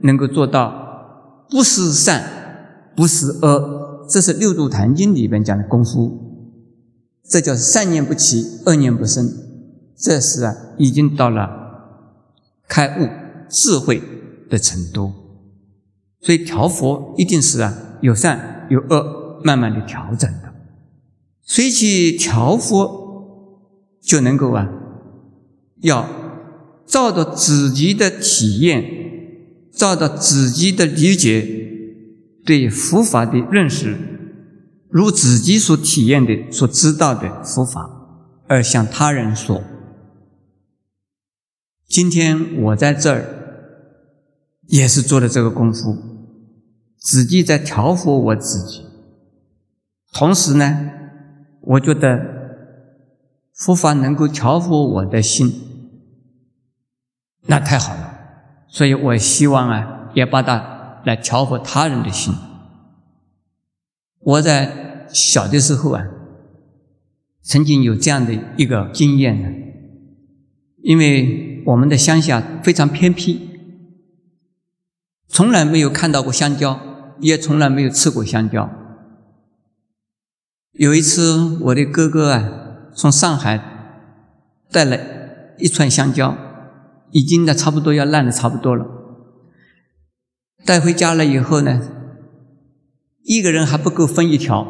[0.02, 6.28] 能够做到不是善，不是恶，这是《六度坛经》里边讲的功夫。
[7.28, 9.28] 这叫善念不起，恶念不生，
[9.96, 11.58] 这是啊，已经到了。
[12.68, 13.08] 开悟
[13.48, 14.00] 智慧
[14.48, 15.12] 的程度，
[16.20, 20.52] 所以调佛一定是啊有善有恶，慢慢的调整的。
[21.42, 23.58] 所以去调佛
[24.00, 24.68] 就能够啊，
[25.82, 26.06] 要
[26.86, 28.84] 照着自己的体验，
[29.72, 31.46] 照着自己的理解，
[32.44, 33.96] 对佛法的认识，
[34.88, 37.88] 如自己所体验的、所知道的佛法，
[38.46, 39.62] 而向他人说。
[41.86, 43.24] 今天我在这儿
[44.68, 45.96] 也是做的这个功夫，
[46.98, 48.84] 自己在调伏我自己。
[50.12, 50.90] 同时呢，
[51.62, 52.20] 我觉得
[53.54, 55.52] 佛法能够调伏我的心，
[57.46, 58.19] 那太好了。
[58.70, 62.32] 所以我希望啊，也把它来调和他人的心。
[64.20, 66.06] 我在小的时候啊，
[67.42, 69.48] 曾经有这样的一个经验呢，
[70.82, 71.48] 因为。
[71.66, 73.38] 我们的乡下非常偏僻，
[75.28, 76.80] 从来没有看到过香蕉，
[77.20, 78.68] 也从来没有吃过香蕉。
[80.72, 82.48] 有一次，我的哥哥啊，
[82.94, 83.60] 从上海
[84.72, 84.98] 带了
[85.58, 86.34] 一串香蕉，
[87.12, 88.86] 已经呢差不多要烂的差不多了。
[90.64, 91.80] 带回家了以后呢，
[93.22, 94.66] 一个人还不够分一条，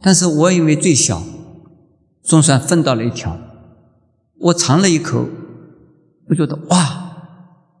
[0.00, 1.22] 但是我因为最小，
[2.22, 3.38] 总算分到了一条。
[4.38, 5.28] 我尝了一口。
[6.30, 7.18] 我觉得哇，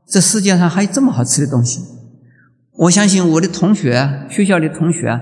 [0.06, 1.80] 这世界上还有这么好吃的东西！
[2.72, 5.18] 我相信我的同学，学校的同学，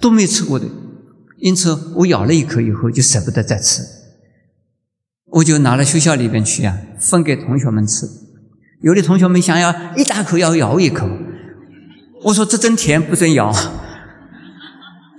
[0.00, 0.66] 都没吃过的。
[1.38, 3.80] 因此，我咬了一口以后就舍不得再吃，
[5.34, 8.06] 我就拿到学校里边去啊，分给同学们吃。
[8.82, 11.08] 有的同学们想要一大口要咬一口，
[12.24, 13.52] 我说这真甜，不准咬。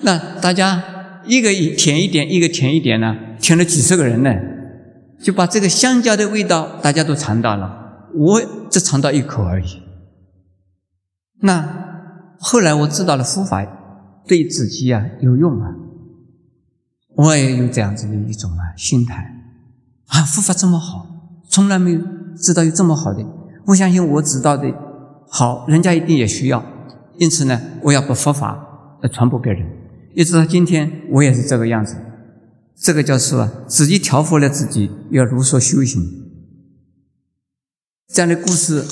[0.01, 0.84] 那大家
[1.25, 4.34] 一个甜一点，一个甜一点呢，甜了几十个人呢。
[5.21, 9.82] 就把这个香蕉的味道大家都尝到了，我只尝到一口而已。
[11.41, 13.65] 那后来我知道了佛法
[14.28, 15.67] 对自己啊有用啊，
[17.15, 19.45] 我也有这样子的一种啊心态
[20.08, 21.08] 啊，佛法这么好，
[21.50, 22.00] 从来没有
[22.38, 23.26] 知道有这么好的。
[23.65, 24.72] 我相信我知道的
[25.28, 26.63] 好，人家一定也需要。
[27.18, 29.65] 因此呢，我要把佛法来传播别人。
[30.13, 31.98] 一直到今天，我也是这个样子。
[32.78, 33.50] 这个叫是？
[33.68, 36.02] 自己调伏了自己，要如所修行。
[38.13, 38.86] 这样的故事，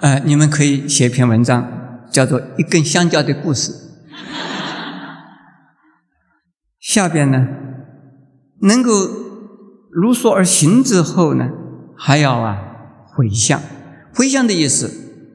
[0.00, 3.72] 呃，你们可以写一篇文章，叫做《一根香蕉的故事》。
[6.94, 7.48] 下边呢，
[8.60, 8.92] 能够
[9.90, 11.50] 如所而行之后呢，
[11.96, 12.56] 还要啊
[13.08, 13.60] 回向。
[14.14, 14.88] 回向的意思，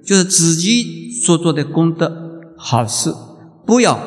[0.05, 2.55] 就是自己所做的功德。
[2.55, 3.13] 好事
[3.65, 3.99] 不要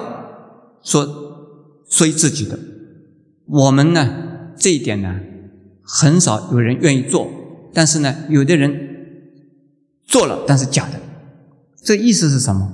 [0.83, 1.07] 说
[1.91, 2.59] 说自己的，
[3.45, 4.09] 我们呢
[4.57, 5.21] 这一点呢
[5.83, 7.29] 很少有人愿意做，
[7.75, 8.75] 但是呢有的人
[10.07, 10.99] 做了，但是假的，
[11.83, 12.73] 这意思是什么？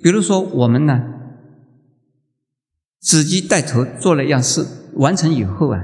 [0.00, 1.02] 比如说我们呢
[3.04, 5.80] 自己带头做了一样事，完成以后啊，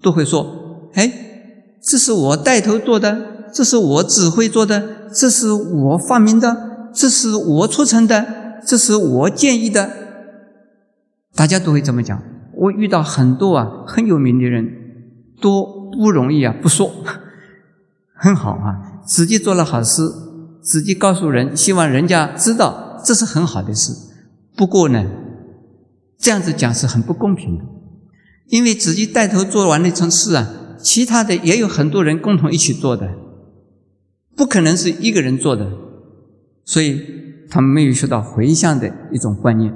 [0.00, 1.12] 都会说：“哎，
[1.82, 8.26] 这是我带头做的，这是我指挥做的，这是我发明的。”这是我促成的，
[8.66, 9.88] 这是我建议的，
[11.36, 12.20] 大家都会这么讲。
[12.52, 14.66] 我遇到很多啊很有名的人，
[15.40, 16.90] 都不容易啊不说，
[18.12, 20.02] 很好啊，自己做了好事，
[20.60, 23.92] 自己告诉人，希望人家知道，这是很好的事。
[24.56, 25.06] 不过呢，
[26.20, 27.64] 这样子讲是很不公平的，
[28.48, 33.14] 因为自己带头做完那层事啊，其他的也有很多人共同一起做的，
[34.36, 35.72] 不可能是一个人做的，
[36.64, 37.00] 所以
[37.48, 39.74] 他们没有学到回向的一种观念。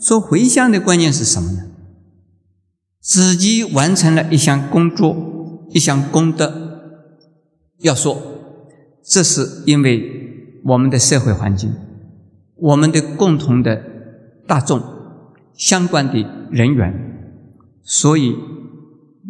[0.00, 1.70] 说回向的观念是什么呢？
[3.00, 6.52] 自己完成了一项工作，一项功德，
[7.78, 8.20] 要说
[9.04, 11.72] 这是因为我们的社会环境，
[12.56, 13.82] 我们的共同的
[14.46, 14.82] 大众
[15.56, 16.14] 相关的
[16.50, 16.92] 人员，
[17.82, 18.34] 所以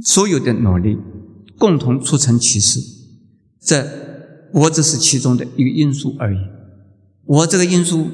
[0.02, 0.98] 所有的努力
[1.58, 2.80] 共同促成其事，
[3.60, 3.86] 这
[4.52, 6.38] 我只是其中的一个因素而已。
[7.24, 8.08] 我这个因素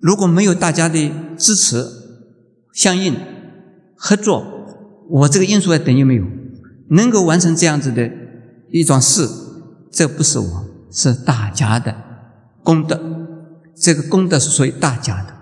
[0.00, 1.84] 如果没有大家的支持、
[2.72, 3.16] 相应、
[3.96, 4.54] 合作。
[5.10, 6.24] 我这个因素还等于没有，
[6.90, 8.10] 能够完成这样子的
[8.70, 9.26] 一桩事，
[9.90, 11.96] 这不是我，是大家的
[12.62, 13.00] 功德。
[13.74, 15.37] 这个功德是属于大家的。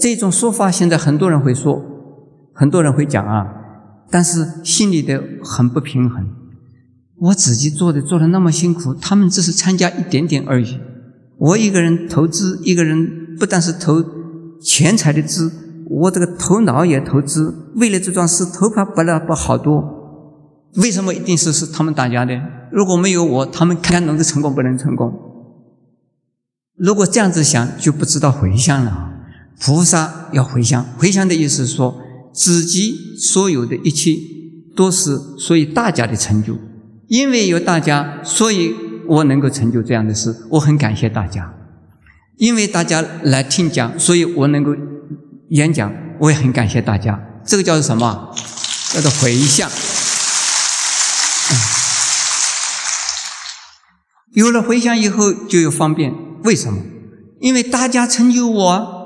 [0.00, 1.82] 这种说法现在很多人会说，
[2.54, 3.46] 很多人会讲啊，
[4.10, 6.26] 但是心里的很不平衡。
[7.18, 10.80] 我自己做的做的那么辛苦，他们只是参加一点点而已。
[11.36, 14.02] 我一个人投资，一个人不但是投
[14.62, 15.52] 钱财的资。
[15.90, 19.84] 我这个头脑也投资，为了这桩事，头发白了不好多。
[20.76, 22.40] 为什么一定是是他们打架的？
[22.72, 25.12] 如果没有我，他们看能够成功不能成功？
[26.76, 29.09] 如果这样子想，就不知道回向了。
[29.60, 32.00] 菩萨要回向，回向的意思是说，
[32.32, 34.16] 自己所有的一切
[34.74, 36.58] 都是属于大家的成就。
[37.08, 38.74] 因为有大家，所以
[39.06, 40.34] 我能够成就这样的事。
[40.50, 41.54] 我很感谢大家，
[42.38, 44.74] 因为大家来听讲，所以我能够。
[45.50, 47.20] 演讲，我也很感谢大家。
[47.44, 48.32] 这个叫做什么？
[48.94, 49.68] 叫做回向。
[54.34, 56.14] 有了回向以后，就有方便。
[56.44, 56.80] 为什么？
[57.40, 58.99] 因为大家成就我，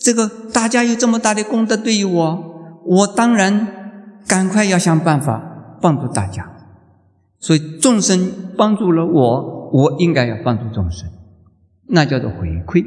[0.00, 3.68] 这个大家有这么大的功德对于我，我当然
[4.26, 6.50] 赶快要想办法帮助大家。
[7.38, 11.08] 所以众生帮助了我，我应该要帮助众生，
[11.88, 12.84] 那叫做回馈，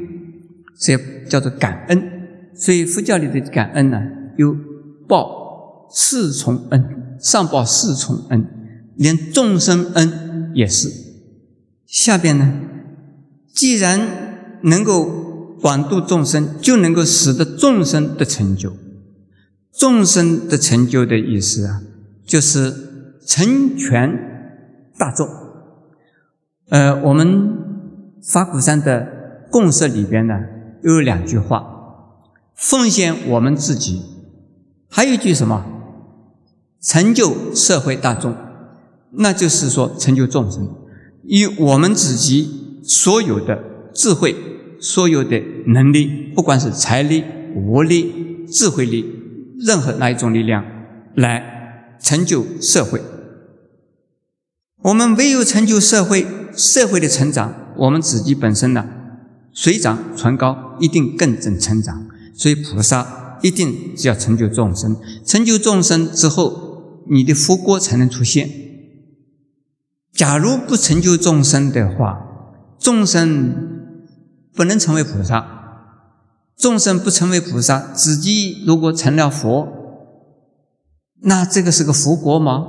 [0.78, 0.96] 这
[1.28, 2.02] 叫做感恩。
[2.54, 4.00] 所以佛教里的感恩呢，
[4.36, 4.54] 有
[5.08, 8.46] 报四重恩，上报四重恩，
[8.96, 10.88] 连众生恩也是。
[11.86, 12.52] 下边呢，
[13.52, 14.00] 既然
[14.62, 15.23] 能够
[15.64, 18.70] 广度众生，就能够使得众生的成就。
[19.72, 21.80] 众生的成就的意思啊，
[22.26, 22.70] 就是
[23.26, 24.12] 成全
[24.98, 25.26] 大众。
[26.68, 27.50] 呃，我们
[28.22, 29.08] 法鼓山的
[29.50, 30.34] 共识里边呢，
[30.82, 31.64] 有两句话。
[32.54, 34.02] 奉献我们自己，
[34.90, 35.64] 还有一句什么？
[36.82, 38.36] 成就社会大众，
[39.12, 40.68] 那就是说成就众生，
[41.22, 44.53] 以我们自己所有的智慧、
[44.84, 47.24] 所有的能力，不管是财力、
[47.56, 49.02] 物力、智慧力，
[49.58, 50.62] 任何哪一种力量，
[51.14, 53.00] 来成就社会。
[54.82, 58.86] 我们唯有成就社会，社会的成长，我们自己本身呢，
[59.54, 62.06] 水涨船高，一定更正成长。
[62.34, 68.50] 所以菩萨一定是要成就众生，成就众生之后，你的福果才能出现。
[70.12, 72.20] 假如不成就众生的话，
[72.78, 73.73] 众生
[74.54, 75.62] 不能成为菩萨。
[76.56, 79.68] 众生不成为菩萨，自己如果成了佛，
[81.22, 82.64] 那这个是个福国吗？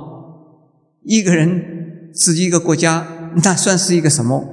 [1.04, 3.06] 一个人自己一个国家，
[3.44, 4.44] 那算是一个什么？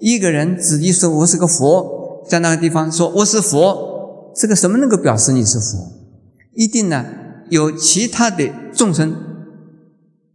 [0.00, 4.32] 一个人自己说我是个佛，在那个地方说我是佛。
[4.34, 5.92] 这个什么能够表示你是佛？
[6.54, 7.04] 一定呢，
[7.50, 9.14] 有其他的众生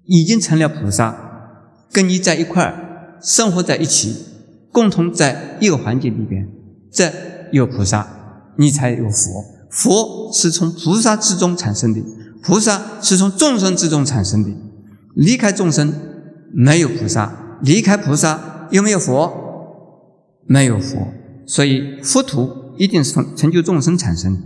[0.06, 1.16] 已经成了菩萨，
[1.91, 4.16] 跟你在一块儿生活在一起，
[4.78, 6.47] 共同在一个环境里边，
[6.91, 7.11] 这
[7.51, 9.43] 有菩萨，你才有佛。
[9.71, 11.99] 佛是从菩萨之中产生的，
[12.43, 14.51] 菩萨是从众生之中产生的。
[15.15, 15.91] 离开众生
[16.53, 19.34] 没有菩萨，离开菩萨有没有佛？
[20.45, 21.07] 没有佛。
[21.47, 22.67] 所以佛土。
[22.78, 24.39] 一定是从成就众生产生，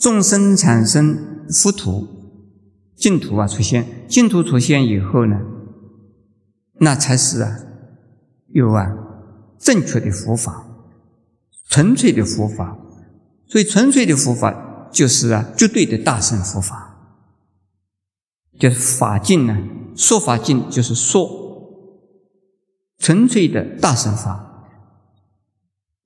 [0.00, 2.08] 众生产生佛土、
[2.96, 5.40] 净土啊出现，净土出现以后呢，
[6.80, 7.60] 那才是啊
[8.52, 8.86] 有啊
[9.58, 10.66] 正确的佛法，
[11.68, 12.78] 纯粹的佛法。
[13.48, 16.96] 所以纯粹的佛法就是啊绝对的大乘佛法，
[18.58, 19.58] 就是法境呢，
[19.94, 21.28] 说法境就是说
[22.98, 24.48] 纯粹的大乘法。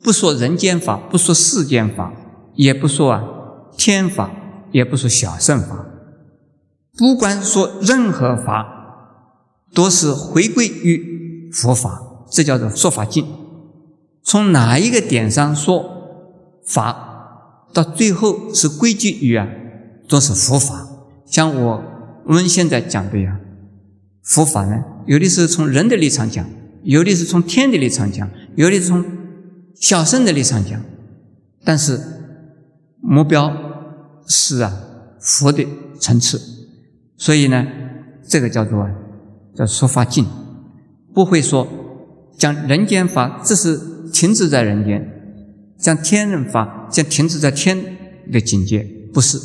[0.02, 2.12] 不说人间法，不说世间法，
[2.54, 3.24] 也不说啊
[3.76, 4.30] 天法，
[4.72, 5.86] 也不说小圣法，
[6.96, 8.66] 不管说任何法，
[9.72, 13.24] 都是回归于佛法，这叫做说法尽。
[14.22, 15.84] 从哪一个点上说
[16.66, 19.46] 法，到最后是归结于啊，
[20.08, 20.88] 都是佛法。
[21.24, 21.82] 像我
[22.24, 23.38] 我们现在讲的呀，
[24.24, 26.44] 佛法呢，有的是从人的立场讲，
[26.82, 29.04] 有的是从天的立场讲，有的是从
[29.74, 30.80] 小圣的立场讲，
[31.64, 32.00] 但是
[33.00, 33.56] 目标
[34.26, 34.72] 是啊
[35.20, 35.64] 佛的
[36.00, 36.40] 层次，
[37.16, 37.64] 所以呢，
[38.28, 38.90] 这个叫做啊
[39.54, 40.26] 叫说法尽，
[41.14, 41.66] 不会说
[42.36, 43.80] 讲人间法，这是
[44.12, 45.00] 停止在人间；
[45.78, 47.98] 讲天人法，将停止在天
[48.30, 49.38] 的境界，不是。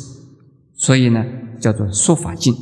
[0.76, 1.24] 所以呢。
[1.62, 2.52] 叫做说法境，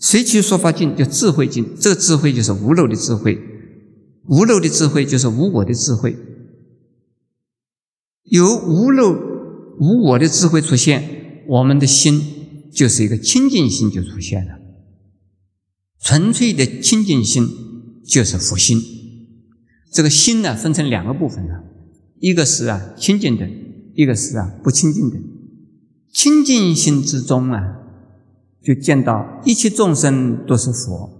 [0.00, 0.96] 谁去说法境？
[0.96, 1.76] 叫智慧境。
[1.78, 3.38] 这个智慧就是无漏的智慧，
[4.26, 6.16] 无漏的智慧就是无我的智慧。
[8.24, 9.12] 有无漏
[9.78, 12.20] 无我的智慧出现，我们的心
[12.72, 14.58] 就是一个清净心就出现了。
[16.00, 17.46] 纯粹的清净心
[18.04, 18.82] 就是佛心。
[19.92, 21.60] 这个心呢，分成两个部分呢，
[22.18, 23.48] 一个是啊清净的，
[23.94, 25.16] 一个是啊不清净的。
[26.10, 27.78] 清净心之中啊。
[28.64, 31.10] 就见到一切众生都是佛。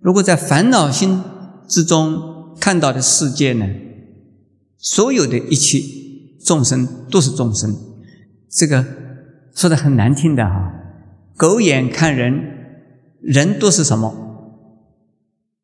[0.00, 1.22] 如果在烦恼心
[1.68, 3.64] 之中看到的世界呢，
[4.76, 5.80] 所有的一切
[6.44, 7.76] 众生都是众生。
[8.50, 8.84] 这个
[9.54, 10.74] 说的很难听的哈，
[11.36, 12.42] 狗眼看人，
[13.20, 14.12] 人都是什么？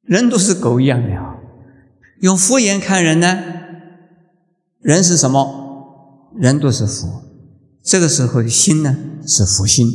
[0.03, 1.40] 人都是狗一样的啊。
[2.21, 3.39] 用佛眼看人呢，
[4.81, 6.33] 人是什么？
[6.37, 7.23] 人都是佛。
[7.83, 8.97] 这个时候的心呢，
[9.27, 9.89] 是佛心。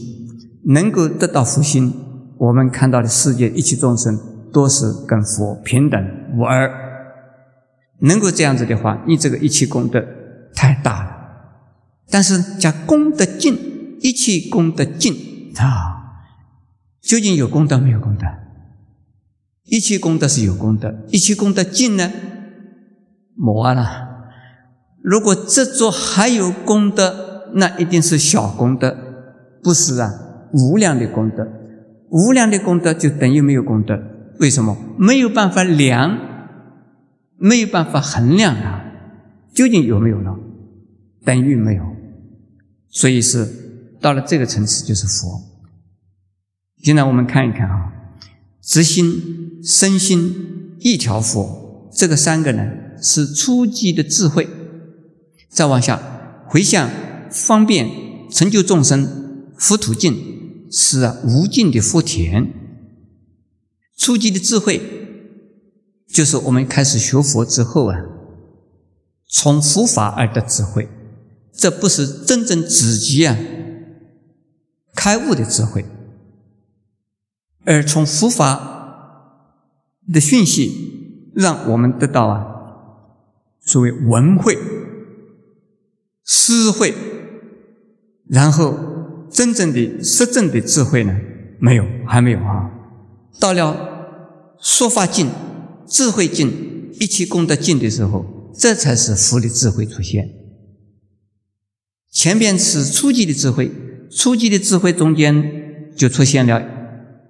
[0.68, 1.94] 能够得到福心，
[2.38, 4.20] 我们看到的世界一切众生
[4.52, 6.04] 都是跟佛平等
[6.36, 6.68] 无二。
[8.00, 10.04] 能够这样子的话，你这个一切功德
[10.56, 11.12] 太大了。
[12.10, 16.26] 但是讲功德尽，一切功德尽啊，
[17.02, 18.26] 究竟有功德没有功德？
[19.66, 22.12] 一切功德是有功德，一切功德尽呢？
[23.36, 24.08] 没了。
[25.02, 28.96] 如果这座还有功德，那一定是小功德，
[29.64, 30.12] 不是啊？
[30.54, 31.48] 无量的功德，
[32.10, 34.00] 无量的功德就等于没有功德。
[34.40, 34.78] 为什么？
[34.98, 36.18] 没有办法量，
[37.38, 38.84] 没有办法衡量啊！
[39.54, 40.36] 究竟有没有呢？
[41.24, 41.84] 等于没有。
[42.90, 43.48] 所以是
[44.00, 45.42] 到了这个层次就是佛。
[46.84, 47.92] 现在我们看一看啊，
[48.66, 52.68] 直心、身心一条佛，这个三个呢
[53.02, 54.50] 是初级的智慧。
[55.50, 56.90] 再往下回向
[57.32, 57.90] 方便
[58.32, 60.34] 成就众生，福土净。
[60.72, 62.52] 是，无尽的福田。
[63.98, 64.82] 初级的智慧，
[66.10, 67.98] 就是我们开始学佛之后啊，
[69.30, 70.90] 从佛法而得智慧，
[71.54, 73.38] 这不是真正自己啊
[74.96, 75.86] 开悟的智慧，
[77.66, 79.42] 而从佛法
[80.12, 82.46] 的讯息，让我们得到啊
[83.62, 84.58] 所谓文慧、
[86.24, 86.94] 思慧，
[88.28, 88.94] 然后。
[89.28, 91.14] 真正的实证的智慧呢？
[91.60, 92.72] 没有，还没有啊！
[93.38, 93.76] 到了
[94.62, 95.30] 说法境、
[95.86, 100.30] 智慧境、一切功德境的时候，这才是佛的智慧出现。
[102.10, 103.70] 前边是初级的智慧，
[104.10, 106.64] 初级的智慧中间就出现了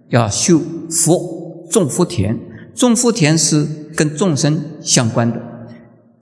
[0.10, 2.40] 要修福、种福田。
[2.74, 5.42] 种福田是跟众生相关的，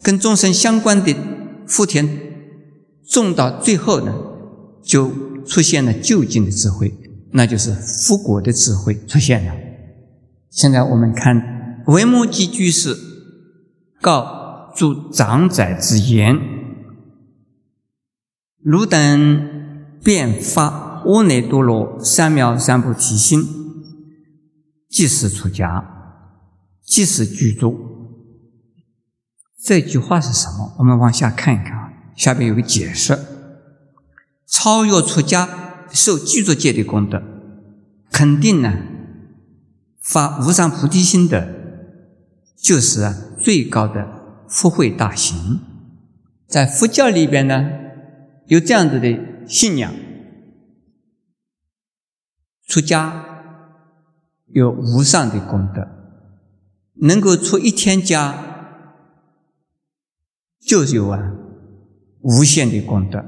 [0.01, 1.15] 跟众生相关的
[1.67, 2.07] 福田
[3.07, 4.13] 种到最后呢，
[4.83, 5.11] 就。
[5.45, 6.93] 出现了究竟的智慧，
[7.33, 9.53] 那就是福果的智慧出现了。
[10.49, 12.95] 现在我们看维摩诘居士
[13.99, 16.39] 告诸长者之言：
[18.61, 20.63] 汝等便发
[21.03, 23.43] 阿耨多罗三藐三菩提心，
[24.93, 25.83] 即是出家，
[26.83, 27.75] 即是居住。
[29.59, 30.75] 这句话是什么？
[30.77, 33.17] 我们往下看一看啊，下边有个解释。
[34.45, 37.23] 超越出家受具足戒的功德，
[38.11, 38.71] 肯定呢，
[39.99, 41.51] 发无上菩提心的，
[42.55, 45.59] 就是最高的福慧大行。
[46.47, 47.67] 在佛教里边呢，
[48.45, 49.91] 有这样子的信仰：
[52.67, 53.32] 出家
[54.53, 55.87] 有无上的功德，
[57.01, 58.35] 能够出一天家，
[60.61, 61.33] 就有啊
[62.21, 63.25] 无限的功德。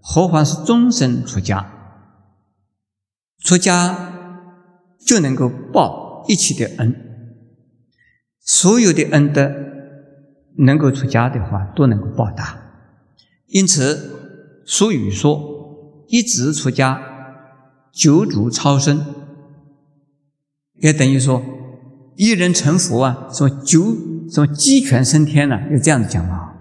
[0.00, 1.72] 何况是终身出家，
[3.38, 4.12] 出家
[5.04, 6.94] 就能够报一切的恩，
[8.40, 9.50] 所有的恩德
[10.58, 12.58] 能够出家的话，都能够报答。
[13.46, 17.00] 因此，俗语说：“一直出家，
[17.92, 19.04] 九祖超生。”
[20.78, 21.42] 也等于说，
[22.16, 23.96] 一人成佛啊，什么九
[24.30, 25.56] 什么鸡犬升天呢？
[25.70, 26.54] 有这样的讲吗？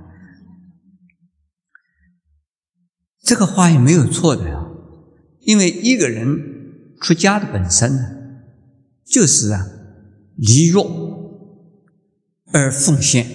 [3.24, 4.68] 这个话也没有错的呀，
[5.41, 6.38] 因为一个人
[7.01, 8.03] 出家的本身呢，
[9.05, 9.66] 就是啊，
[10.36, 10.86] 离弱
[12.53, 13.26] 而奉献。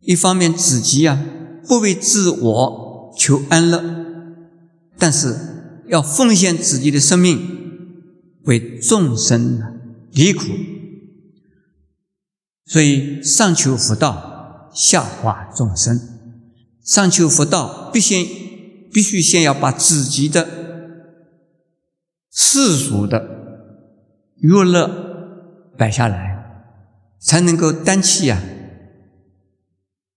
[0.00, 1.22] 一方面自己啊，
[1.66, 3.82] 不为自我求安乐，
[4.96, 5.36] 但是
[5.88, 7.59] 要奉献自己的生命
[8.44, 9.62] 为众生
[10.12, 10.44] 离苦。
[12.64, 16.00] 所以上求佛道，下化众生。
[16.84, 18.24] 上求佛道，必先
[18.92, 20.48] 必须先要把自己的
[22.30, 23.28] 世俗的
[24.36, 26.64] 娱乐摆下来，
[27.20, 28.42] 才能够担起呀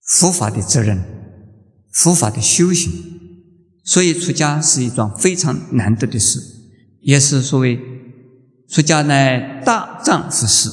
[0.01, 1.03] 佛法的责任，
[1.91, 2.91] 佛法的修行。
[3.83, 6.39] 所以出家是一桩非常难得的事，
[7.01, 7.79] 也是所谓
[8.73, 10.67] 出家乃大丈夫事。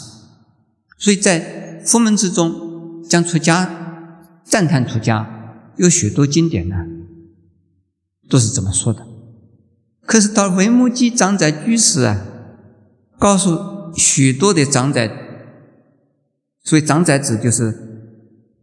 [0.97, 5.29] 所以在佛门之中，将出家赞叹出家，
[5.77, 6.77] 有许多经典呢，
[8.27, 9.07] 都是这么说的。
[10.07, 12.25] 可是到维摩诘长在居士啊，
[13.19, 15.07] 告诉许多的长者，
[16.65, 18.09] 所以长在指就是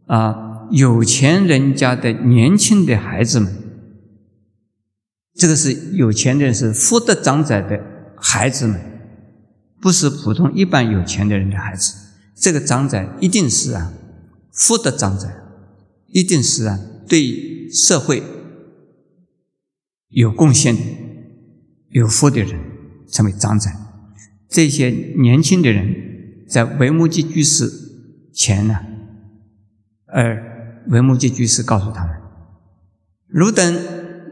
[0.06, 3.56] 啊有钱人家的年轻的孩子们，
[5.36, 7.80] 这个是有钱人是福德长在的
[8.16, 8.80] 孩子们，
[9.80, 11.94] 不是普通一般有钱的人的孩子。
[12.34, 13.92] 这个长者一定是啊，
[14.52, 15.28] 富的长者，
[16.06, 18.22] 一定是啊，对社会
[20.08, 20.76] 有贡献、
[21.90, 22.60] 有福的人，
[23.10, 23.68] 成为长者。
[24.48, 27.70] 这些年轻的人在维摩诘居士
[28.32, 28.78] 前呢，
[30.06, 32.14] 而维摩诘居士告诉他们
[33.26, 33.78] ：“汝等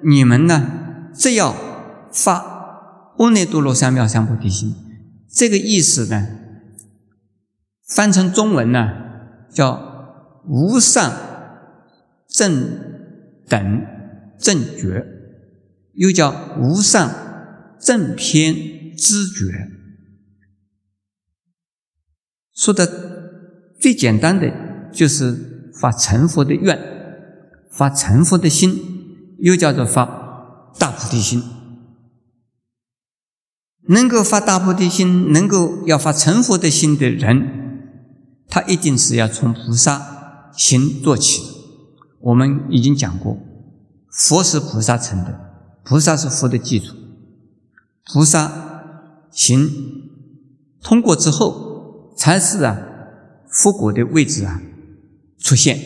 [0.05, 1.55] 你们呢，只要
[2.12, 2.34] 发
[3.18, 4.74] 阿耨多罗三藐三菩提心。”
[5.37, 6.28] 这个意思呢？
[7.87, 8.89] 翻成中文呢，
[9.51, 11.12] 叫无上
[12.26, 12.70] 正
[13.47, 13.82] 等
[14.39, 15.07] 正觉，
[15.93, 18.55] 又叫无上正偏
[18.97, 19.68] 知觉。
[22.55, 22.87] 说的
[23.78, 24.51] 最简单的
[24.91, 26.80] 就是发成佛的愿，
[27.70, 28.74] 发成佛的心，
[29.41, 31.43] 又叫做发大菩提心。
[33.89, 37.64] 能够发大菩提心，能够要发成佛的心的人。
[38.49, 41.43] 他一定是要从菩萨行做起。
[42.20, 43.39] 我们已经讲过，
[44.11, 45.41] 佛是菩萨成的，
[45.84, 46.95] 菩萨是佛的基础。
[48.12, 48.53] 菩萨
[49.30, 49.70] 行
[50.80, 52.78] 通过之后，才是啊
[53.49, 54.62] 佛果的位置啊
[55.39, 55.78] 出现。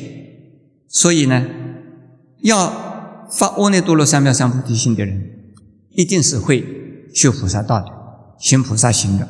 [0.86, 1.46] 所以呢，
[2.42, 5.30] 要发阿耨多罗三藐三菩提心的人，
[5.90, 6.64] 一定是会
[7.14, 7.86] 修菩萨道的，
[8.38, 9.28] 行菩萨行的。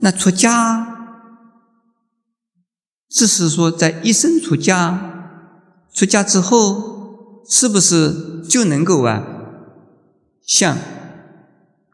[0.00, 0.88] 那出家。
[3.08, 5.44] 只是说，在一生出家，
[5.92, 9.22] 出家之后，是不是就能够啊，
[10.40, 10.78] 像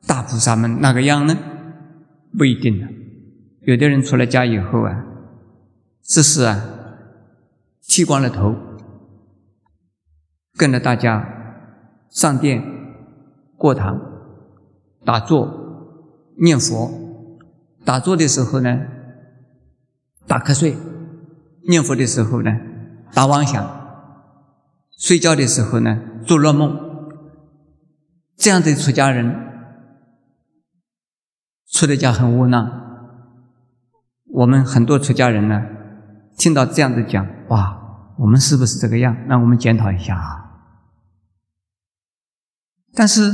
[0.06, 1.36] 大菩萨们那个样呢？
[2.38, 2.86] 不一定的。
[3.62, 5.04] 有的人出了家以后啊，
[6.04, 6.64] 只是啊，
[7.82, 8.54] 剃光了头，
[10.56, 11.26] 跟着大家
[12.10, 12.62] 上殿、
[13.56, 14.00] 过堂、
[15.08, 15.48] 打坐、
[16.36, 16.90] 念佛。
[17.82, 18.78] 打坐的时候呢，
[20.26, 20.76] 打瞌睡。
[21.66, 22.50] 念佛的时候呢，
[23.14, 23.64] 打妄想；
[24.98, 26.78] 睡觉的时候呢，做噩梦。
[28.36, 29.34] 这样的出家人，
[31.72, 32.70] 出的家很窝囊。
[34.26, 35.62] 我们很多出家人呢，
[36.36, 39.16] 听到这样的讲，哇，我们是不是这个样？
[39.26, 40.44] 那我们检讨一下啊。
[42.92, 43.32] 但是，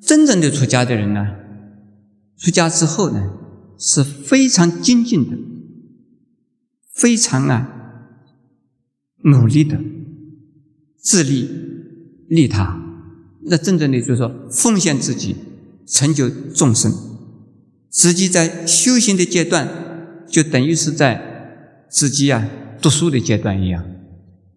[0.00, 1.26] 真正的出家的人呢，
[2.36, 3.32] 出家之后呢，
[3.78, 5.36] 是非常精进的。
[6.94, 7.68] 非常啊，
[9.24, 9.78] 努力的
[10.96, 11.50] 自利
[12.26, 12.80] 利他，
[13.42, 15.36] 那真正的就是说奉献自己，
[15.86, 16.90] 成就众生。
[17.90, 19.68] 自己在修行的阶段，
[20.26, 22.48] 就等于是在自己啊
[22.80, 23.84] 读书的阶段一样。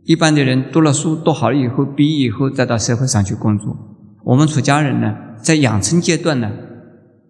[0.05, 3.77] 一般的人读了书读好了以后，毕业以后再到社会上去工作。
[4.23, 6.51] 我们出家人呢，在养成阶段呢，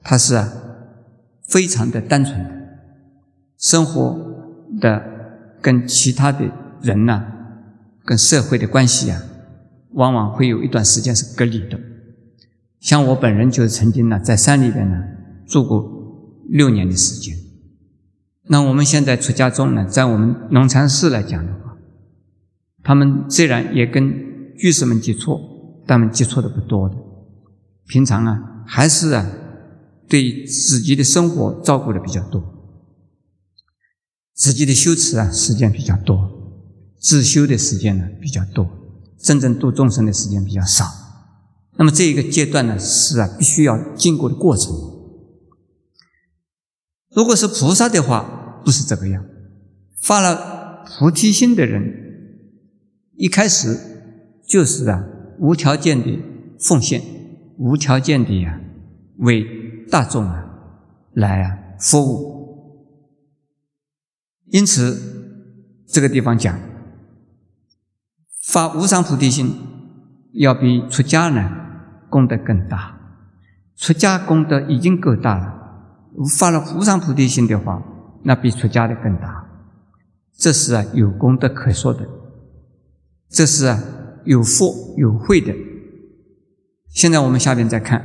[0.03, 0.41] 他是
[1.47, 2.51] 非常的单纯的
[3.57, 4.28] 生活。
[4.80, 5.03] 的
[5.64, 6.45] 跟其他的
[6.84, 7.26] 人呐，
[8.05, 9.20] 跟社会的关系啊，
[9.93, 11.80] 往往会有一段时间是隔离的。
[12.80, 14.95] 像我本人就是曾经呢，在山里边呢
[15.47, 15.84] 住过
[16.49, 17.36] 六年的时间。
[18.43, 21.76] 那我们现在出家众呢，在我们农禅寺来讲的话，
[22.84, 24.14] 他们虽然也跟
[24.55, 26.95] 居士们接触，但们接触的不多的。
[27.90, 29.26] 平常啊，还是啊，
[30.08, 32.44] 对自己的生活照顾的比较多。
[34.36, 36.30] 自己的修持啊时间比较多，
[37.00, 38.70] 自修的时间呢比较多，
[39.18, 40.86] 真正度众生的时间比较少。
[41.78, 44.72] 那么这一个阶段呢是啊必须要经过的过程。
[47.10, 49.26] 如果是菩萨的话，不是这个样。
[50.00, 51.82] 发了菩提心的人，
[53.18, 53.76] 一开始
[54.48, 55.04] 就是啊
[55.40, 56.20] 无条件的
[56.60, 57.02] 奉献，
[57.60, 58.57] 无条件的呀
[59.18, 59.45] 为
[59.91, 60.45] 大众啊
[61.12, 62.39] 来啊服务。
[64.47, 64.97] 因此，
[65.86, 66.57] 这个地方讲
[68.47, 69.53] 发无上菩提心，
[70.32, 71.51] 要比出家呢
[72.10, 72.97] 功德更大。
[73.76, 75.53] 出家功德已经够大了，
[76.39, 77.84] 发了无上菩提心的话，
[78.24, 79.47] 那比出家的更大。
[80.34, 82.07] 这是啊有功德可说的，
[83.30, 83.84] 这是啊
[84.24, 85.53] 有福有慧的。
[86.94, 88.04] 现在我们下边再看，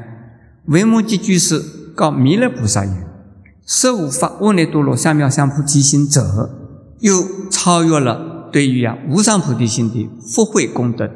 [0.66, 1.58] 维摩诘居士
[1.94, 3.06] 告弥勒菩萨言。
[3.66, 11.08] 十无法无内多罗三藐三菩提心者，又超越了对于啊无上菩提心的福慧功德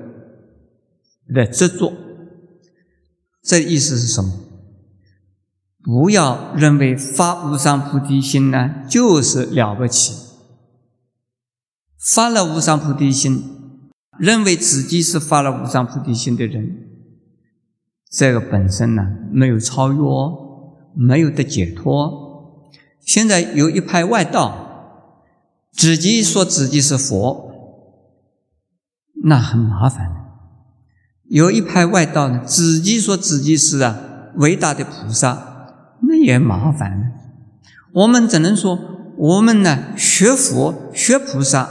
[1.34, 1.92] 的执着。
[3.42, 4.32] 这意思是什么？
[5.82, 10.14] 不要认为发无上菩提心呢就是了不起。
[11.98, 13.44] 发了无上菩提心，
[14.18, 16.87] 认为自己是发了无上菩提心的人，
[18.10, 20.00] 这个本身呢没有超越，
[20.94, 22.26] 没有得解脱。
[23.00, 24.66] 现在有一派外道，
[25.72, 27.50] 自己说自己是佛，
[29.24, 30.16] 那很麻烦。
[31.24, 33.98] 有一派外道呢，自己说自己是啊
[34.36, 35.66] 伟大的菩萨，
[36.00, 37.12] 那也麻烦。
[37.92, 38.78] 我们只能说，
[39.16, 41.68] 我们呢学佛学菩萨，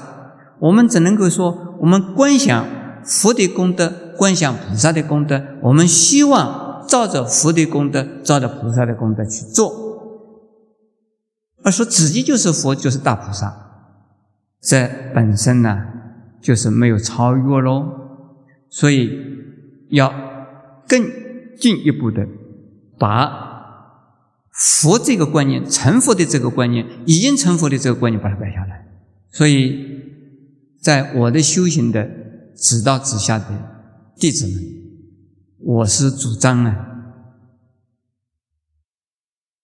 [0.59, 2.65] 我们只能够说，我们观想
[3.07, 9.87] 佛的功德，观想菩萨的功德，我们希望照着佛的功德，照着菩萨的功德去做。
[11.63, 13.53] 而说自己就是佛，就是大菩萨，
[14.61, 15.85] 这本身呢，
[16.41, 17.85] 就是没有超越喽。
[18.69, 19.09] 所以
[19.89, 20.13] 要
[20.87, 21.01] 更
[21.57, 22.27] 进一步的
[22.99, 23.47] 把
[24.51, 28.85] 佛这个观念、成佛的这个观念、已经成佛的这个观念，把它摆下来。
[29.31, 29.77] 所以，
[30.81, 32.09] 在我的修行的
[32.57, 33.45] 指导之下的
[34.15, 34.55] 弟子们，
[35.59, 36.75] 我是主张呢。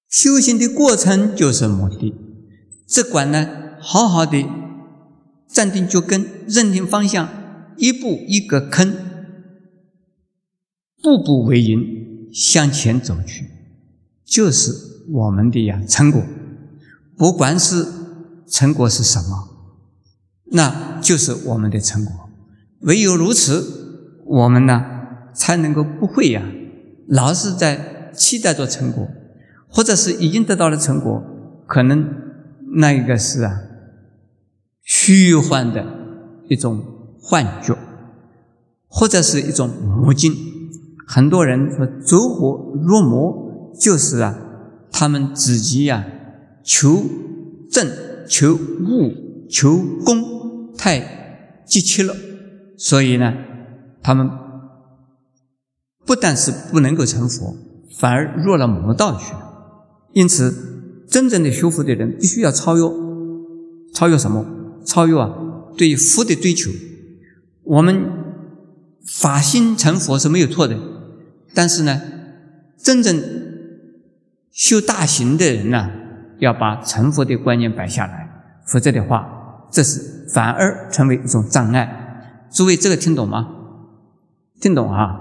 [0.07, 2.13] 修行的过程就是目的，
[2.87, 3.49] 只管呢
[3.81, 4.45] 好好的
[5.47, 7.27] 站定脚跟，认定方向，
[7.77, 8.95] 一步一个坑，
[11.01, 13.49] 步步为营向前走去，
[14.23, 14.71] 就是
[15.09, 16.23] 我们的呀成果。
[17.17, 17.87] 不管是
[18.47, 19.49] 成果是什么，
[20.51, 22.22] 那就是我们的成果。
[22.83, 24.83] 唯有如此，我们呢
[25.33, 26.41] 才能够不会呀
[27.07, 29.07] 老是在期待着成果。
[29.75, 31.23] 或者是已经得到了成果，
[31.65, 32.07] 可能
[32.75, 33.59] 那一个是啊
[34.83, 35.83] 虚幻的
[36.47, 36.79] 一种
[37.19, 37.75] 幻觉，
[38.87, 40.31] 或者是一种魔境。
[41.07, 44.37] 很多人说走火入魔，就是啊
[44.91, 46.05] 他们自己呀
[46.63, 47.03] 求
[47.71, 47.87] 正、
[48.27, 52.15] 求悟、求功太急切了，
[52.83, 53.33] 所以呢
[54.01, 54.29] 他们
[56.05, 57.55] 不但是不能够成佛，
[57.97, 59.39] 反而入了魔道去了。
[60.11, 62.83] 因此，真正的修佛的人必须要超越，
[63.93, 64.45] 超越什么？
[64.85, 65.33] 超越啊，
[65.77, 66.69] 对福的追求。
[67.63, 68.03] 我们
[69.07, 70.77] 法心成佛是没有错的，
[71.55, 72.01] 但是呢，
[72.77, 73.23] 真正
[74.51, 75.89] 修大行的人呢，
[76.39, 78.29] 要把成佛的观念摆下来，
[78.65, 82.01] 否则的话，这是反而成为一种障碍。
[82.53, 83.49] 诸位，这个听懂吗？
[84.61, 85.19] 听懂啊？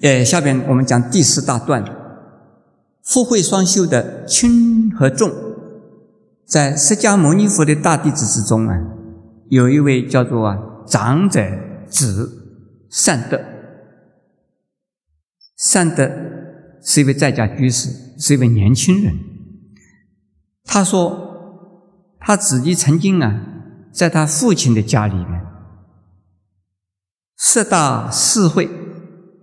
[0.00, 1.84] 呃，下边我们讲第四大段，
[3.02, 5.30] 福慧双修的轻和重。
[6.46, 8.74] 在释迦牟尼佛的大弟子之中啊，
[9.48, 10.56] 有一位叫做啊
[10.86, 11.42] 长者
[11.88, 13.40] 子善德。
[15.56, 16.10] 善德
[16.82, 19.14] 是一位在家居士，是一位年轻人。
[20.64, 21.23] 他说，
[22.26, 23.40] 他自己曾经啊，
[23.92, 25.44] 在他父亲的家里面
[27.36, 28.68] 四大四会。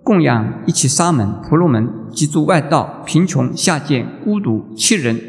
[0.03, 5.21] 供养一切沙门、婆罗门及诸外道，贫穷下贱、孤独七人，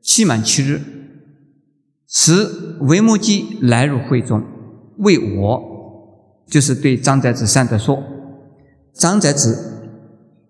[0.00, 0.80] 期满七日。
[2.08, 4.42] 此维摩诘来入会中，
[4.96, 5.62] 为我，
[6.46, 8.02] 就是对张载子善德说
[8.96, 9.92] ：“张载子，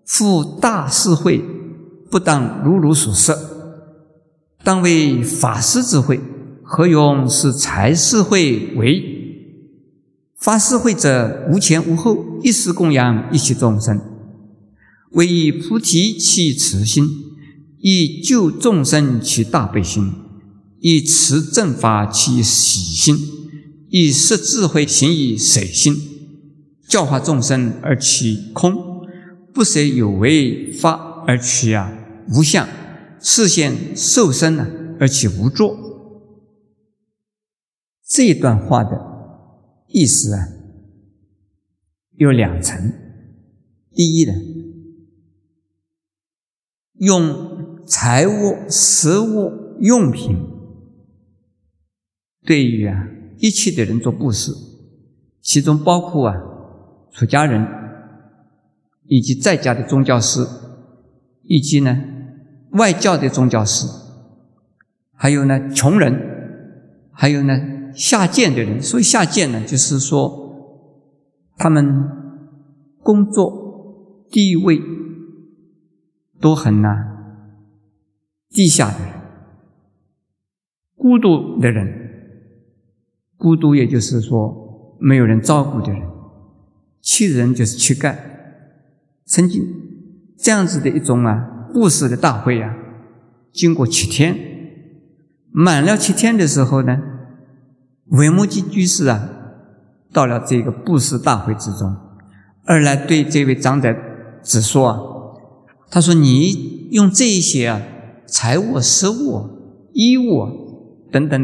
[0.05, 1.43] 复大四会，
[2.09, 3.37] 不当如汝所设，
[4.63, 6.19] 当为法师智慧，
[6.63, 9.19] 何用是财事会为？”
[10.39, 14.01] 法师慧者无前无后，一时供养一切众生，
[15.11, 17.07] 为以菩提起慈心，
[17.79, 20.11] 以救众生其大悲心，
[20.79, 23.17] 以持正法其喜心，
[23.89, 25.95] 以摄智慧行以水心，
[26.87, 28.75] 教化众生而起空，
[29.53, 31.91] 不舍有为法而取啊
[32.29, 32.67] 无相，
[33.23, 34.67] 视现受身呢
[34.99, 35.77] 而且无作。
[38.05, 38.91] 这段话的
[39.87, 40.47] 意思啊，
[42.17, 42.91] 有两层。
[43.95, 44.33] 第一呢，
[46.95, 50.35] 用财物、食物、用品，
[52.41, 53.07] 对于啊
[53.37, 54.51] 一切的人做布施，
[55.41, 56.35] 其中包括啊
[57.11, 57.65] 出家人，
[59.05, 60.45] 以及在家的宗教师，
[61.43, 62.03] 以及呢
[62.73, 63.87] 外教的宗教师，
[65.13, 66.13] 还有呢穷人，
[67.11, 67.57] 还有呢
[67.93, 68.81] 下贱的人。
[68.81, 70.85] 所以下贱呢，就是说
[71.57, 72.09] 他们
[73.01, 73.61] 工作。
[74.31, 74.81] 地位
[76.41, 77.45] 都很难，
[78.49, 79.13] 地下的人，
[80.95, 81.87] 孤独的人，
[83.37, 86.01] 孤独也就是说没有人照顾的人，
[86.99, 88.17] 乞人就是乞丐。
[89.25, 89.63] 曾经
[90.35, 92.73] 这样子的一种啊布施的大会啊，
[93.51, 94.37] 经过七天，
[95.51, 97.01] 满了七天的时候呢，
[98.11, 99.27] 维摩诘居士啊，
[100.13, 101.95] 到了这个布施大会之中，
[102.65, 103.93] 而来对这位长者。
[104.45, 104.99] 只说啊，
[105.89, 107.81] 他说你用这些啊
[108.27, 111.41] 财物、食物、衣物等等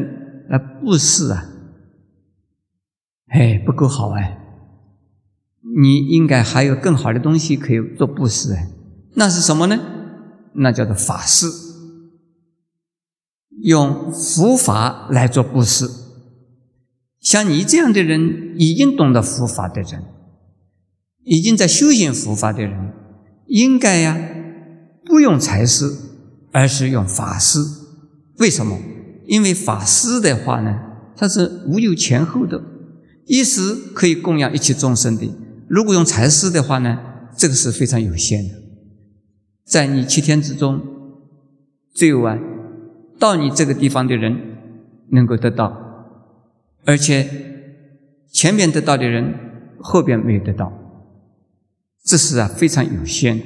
[0.50, 1.46] 来布施啊，
[3.30, 4.38] 哎不够好哎，
[5.82, 8.68] 你应该还有更好的东西可以做布施哎，
[9.14, 9.80] 那是什么呢？
[10.54, 11.48] 那叫做法事，
[13.62, 15.90] 用佛法来做布施。
[17.20, 20.04] 像你这样的人，已经懂得佛法的人。
[21.26, 22.94] 已经在修行佛法的人，
[23.46, 24.18] 应该呀，
[25.06, 25.96] 不用财施，
[26.52, 27.60] 而是用法施。
[28.38, 28.80] 为什么？
[29.28, 30.80] 因为法施的话呢，
[31.16, 32.60] 它是无有前后的，
[33.28, 35.30] 一时可以供养一切众生的。
[35.68, 36.98] 如果用财施的话呢，
[37.38, 38.56] 这个是非常有限的。
[39.70, 40.82] 在你七天之中，
[41.94, 42.42] 最晚，
[43.20, 44.58] 到你这个地方的人
[45.12, 46.18] 能够得到，
[46.86, 47.30] 而且
[48.32, 49.36] 前面得到的人，
[49.80, 50.74] 后边没有得到。
[52.04, 53.40] 这是啊非常有限。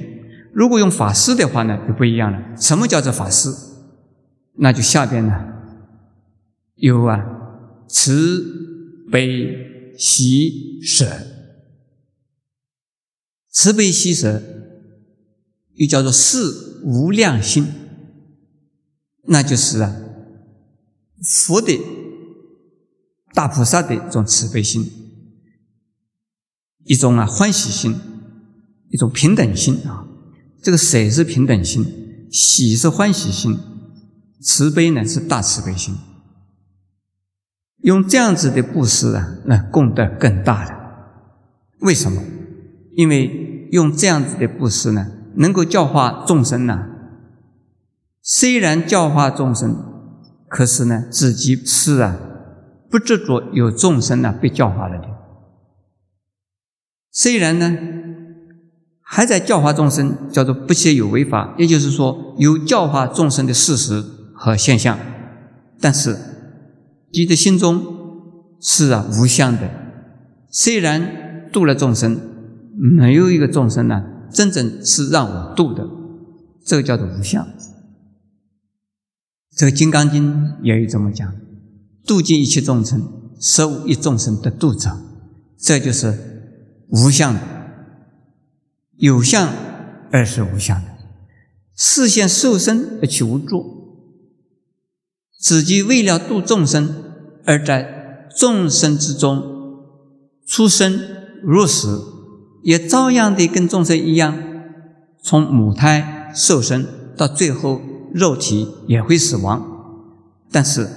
[0.54, 2.56] 如果用法师的话呢，就不一样了。
[2.56, 3.50] 什么叫做法师？
[4.54, 5.32] 那就下边呢
[6.76, 7.22] 有啊
[7.86, 11.06] 慈悲喜舍，
[13.50, 14.40] 慈悲喜舍
[15.74, 17.66] 又叫做四无量心，
[19.24, 19.94] 那就是啊
[21.46, 21.80] 佛的
[23.32, 24.90] 大菩萨的一种慈悲心，
[26.84, 27.94] 一种啊欢喜心。
[28.90, 30.06] 一种平等心啊，
[30.62, 31.84] 这个舍是平等心，
[32.30, 33.58] 喜是欢喜心，
[34.40, 35.96] 慈悲呢是大慈悲心。
[37.78, 40.70] 用这样子的布施啊，那功德更大了。
[41.80, 42.22] 为什么？
[42.94, 46.86] 因为用这样子的布施呢，能够教化众生呢。
[48.22, 49.76] 虽然教化众生，
[50.48, 52.16] 可是呢，自己是啊，
[52.90, 55.08] 不执着有众生呢被教化了的。
[57.10, 57.78] 虽然呢。
[59.06, 64.02] 还在教化众生，叫做不歇有为法，也就是说有教化众生的事实
[64.34, 64.98] 和现象。
[65.78, 66.16] 但是
[67.12, 67.84] 你的心中
[68.60, 69.70] 是啊无相的，
[70.50, 72.18] 虽然度了众生，
[72.96, 74.02] 没有一个众生呢
[74.34, 75.88] 真正是让我度的，
[76.66, 77.46] 这个叫做无相。
[79.56, 81.32] 这个《金刚经》也有这么讲：
[82.04, 83.00] 度尽一切众生，
[83.40, 84.90] 实无一众生得度者，
[85.56, 87.40] 这就是无相的。
[88.96, 89.48] 有相
[90.10, 90.88] 而是无相的，
[91.76, 93.64] 视现受身而其无作。
[95.40, 97.04] 自己为了度众生，
[97.44, 99.42] 而在众生之中
[100.46, 100.98] 出生
[101.42, 102.00] 入死，
[102.64, 104.36] 也照样的跟众生一样，
[105.22, 106.84] 从母胎受生
[107.16, 107.80] 到最后
[108.12, 109.64] 肉体也会死亡。
[110.50, 110.88] 但是，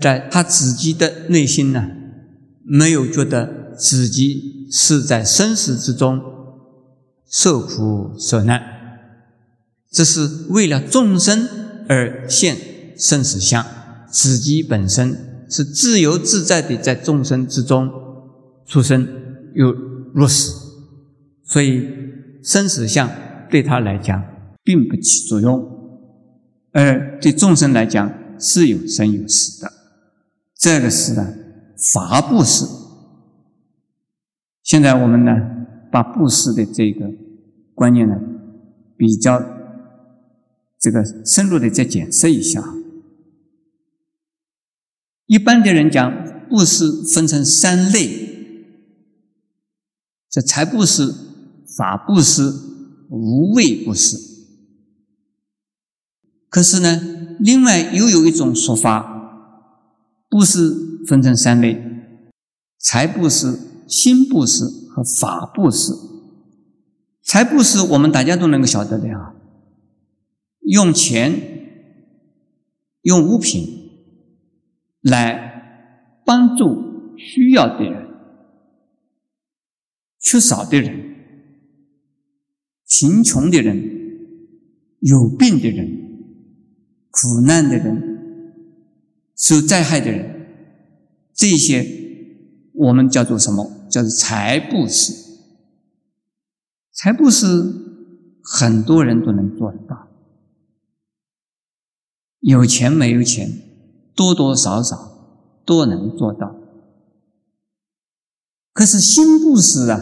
[0.00, 1.90] 在他自己的内心呢，
[2.64, 6.32] 没有觉得自己是在生死之中。
[7.26, 8.62] 受苦受难，
[9.90, 11.48] 这是为了众生
[11.88, 12.56] 而现
[12.96, 13.64] 生死相。
[14.08, 17.90] 自己本身是自由自在的，在众生之中
[18.64, 19.08] 出生
[19.54, 19.72] 又
[20.12, 20.54] 入死，
[21.54, 21.88] 所以
[22.42, 23.08] 生死相
[23.48, 24.20] 对他来讲
[24.64, 25.64] 并不起作用，
[26.72, 29.72] 而对众生来讲是有生有死的。
[30.56, 31.32] 这个是呢，
[31.92, 32.66] 法布施。
[34.64, 35.30] 现在我们呢，
[35.92, 37.08] 把布施的这个。
[37.72, 38.16] 观念呢，
[38.96, 39.40] 比较
[40.80, 42.62] 这个深入的再解释一下。
[45.26, 46.84] 一般的人讲布施
[47.14, 48.66] 分成三类：
[50.28, 51.12] 这财布施、
[51.76, 52.52] 法布施、
[53.10, 54.16] 无畏布施。
[56.48, 57.00] 可是呢，
[57.40, 59.70] 另外又有一种说法，
[60.28, 61.82] 布施分成三类：
[62.78, 63.58] 财布施、
[63.88, 65.92] 心布施和法布施。
[67.22, 69.34] 财布施我们大家都能够晓得的啊，
[70.60, 71.40] 用钱、
[73.02, 73.82] 用物品。
[75.04, 78.08] 来帮助需要的人、
[80.18, 81.13] 缺少的人、
[82.86, 83.76] 贫穷的人、
[85.00, 85.86] 有病的人、
[87.10, 88.66] 苦难的人、
[89.36, 90.46] 受灾害的人，
[91.32, 91.86] 这些
[92.72, 93.70] 我们叫做什么？
[93.90, 95.12] 叫做财布施。
[96.92, 97.46] 财布施
[98.42, 100.08] 很多人都能做得到，
[102.40, 103.62] 有钱没有钱。
[104.16, 106.54] 多多少少都能做到，
[108.72, 110.00] 可是心布施啊，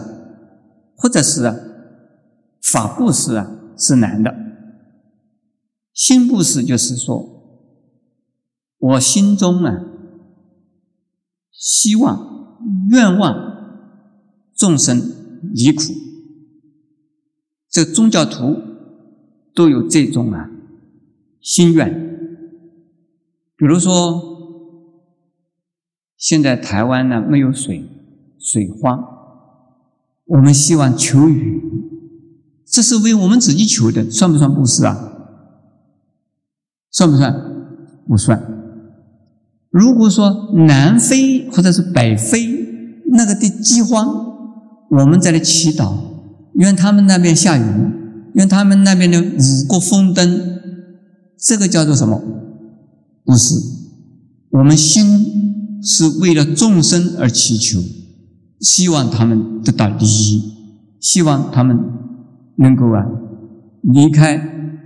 [0.94, 1.56] 或者是啊
[2.62, 4.34] 法布施啊是难的。
[5.92, 7.28] 心布施就是说，
[8.78, 9.84] 我心中啊
[11.50, 12.58] 希望、
[12.90, 13.34] 愿望
[14.54, 14.98] 众生
[15.52, 15.82] 离苦，
[17.68, 18.56] 这宗教徒
[19.54, 20.50] 都有这种啊
[21.40, 22.10] 心愿。
[23.56, 24.22] 比如说，
[26.16, 27.84] 现在台湾呢没有水，
[28.38, 29.04] 水荒，
[30.24, 31.60] 我们希望求雨，
[32.72, 35.12] 这是为我们自己求的，算不算布施啊？
[36.90, 37.34] 算不算？
[38.08, 38.42] 不算。
[39.70, 42.48] 如果说南非或者是北非
[43.12, 44.06] 那个的饥荒，
[44.90, 45.92] 我们在那祈祷，
[46.54, 47.62] 愿他们那边下雨，
[48.34, 50.58] 愿他们那边的五谷丰登，
[51.38, 52.22] 这个叫做什么？
[53.24, 53.54] 不是，
[54.50, 57.80] 我们心是为了众生而祈求，
[58.60, 60.54] 希望他们得到利益，
[61.00, 61.78] 希望他们
[62.56, 63.04] 能够啊
[63.82, 64.36] 离开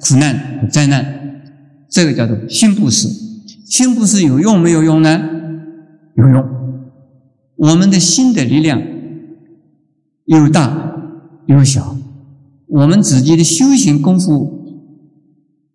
[0.01, 1.43] 苦难和灾难，
[1.89, 3.09] 这个叫做心布施。
[3.65, 5.21] 心布施有用没有用呢？
[6.17, 6.45] 有用。
[7.57, 8.81] 我们的心的力量
[10.25, 10.93] 有大
[11.47, 11.97] 有小，
[12.67, 14.83] 我们自己的修行功夫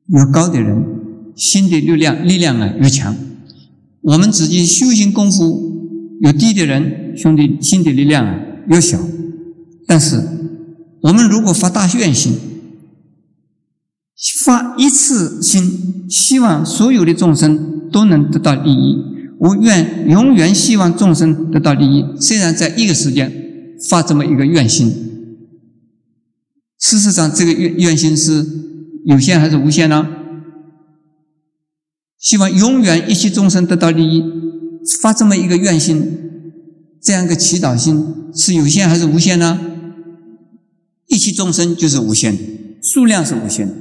[0.08, 0.86] 有高的人。
[1.34, 3.16] 心的力量力量啊越强，
[4.02, 8.38] 我们自己修行功夫有低的人，兄弟心的力量啊
[8.68, 9.00] 越小。
[9.88, 10.22] 但是
[11.02, 12.38] 我们如果发大愿心，
[14.44, 19.04] 发一次心，希望所有的众生都能得到利益，
[19.40, 22.06] 我愿永远希望众生得到利益。
[22.20, 23.32] 虽然在一个时间
[23.90, 24.94] 发这么一个愿心，
[26.80, 28.46] 事实上这个愿愿心是
[29.06, 30.08] 有限还是无限呢？
[32.20, 34.24] 希望永远一切众生得到利益，
[35.02, 36.20] 发这么一个愿心，
[37.02, 39.60] 这样一个祈祷心是有限还是无限呢？
[41.12, 42.42] 一切众生就是无限的，
[42.82, 43.76] 数量是无限的，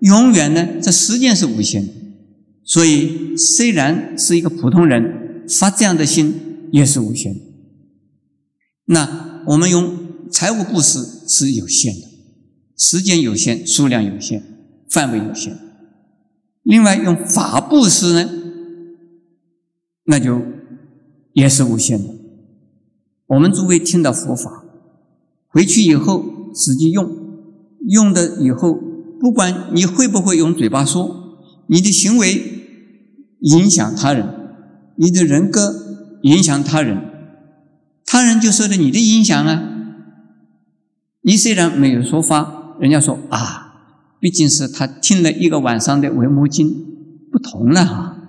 [0.00, 1.92] 永远呢，这时间是无限的。
[2.62, 7.40] 所以，虽然是一个普通人发这样的心也是无限的。
[8.84, 12.02] 那我们用财务布施是有限的，
[12.76, 14.42] 时间有限，数量有限，
[14.90, 15.58] 范围有限。
[16.64, 18.30] 另外，用法布施呢，
[20.04, 20.42] 那就
[21.32, 22.14] 也是无限的。
[23.28, 24.64] 我们诸位听到佛法，
[25.48, 26.24] 回去以后
[26.54, 27.10] 实际用，
[27.88, 28.78] 用的以后，
[29.20, 32.42] 不管你会不会用嘴巴说，你的行为
[33.40, 34.28] 影响他人，
[34.96, 35.74] 你的人格
[36.22, 36.98] 影响他人，
[38.06, 39.62] 他人就受了你的影响啊。
[41.22, 43.62] 你虽然没有说法，人家说啊。
[44.20, 46.68] 毕竟是他听了一个晚上的《维摩经》，
[47.30, 48.23] 不同了哈。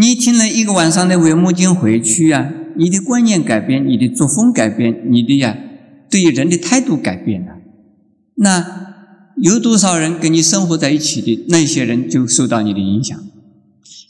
[0.00, 5.54] 你听了一个晚上的《维摩经》回去呀，你的观念改变，你的作风改变，你的呀
[6.10, 7.58] 对于人的态度改变了。
[8.36, 8.94] 那
[9.36, 13.18] 有多少人跟你生活在一起的那些人就受到你的影响？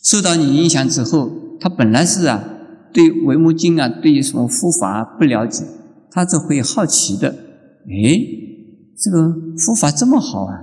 [0.00, 2.44] 受到你影响之后，他本来是啊。
[2.92, 5.64] 对《维摩经》啊，对于什么佛法不了解，
[6.12, 7.28] 他就会好奇的。
[7.88, 8.20] 哎，
[8.96, 10.62] 这个佛法这么好啊！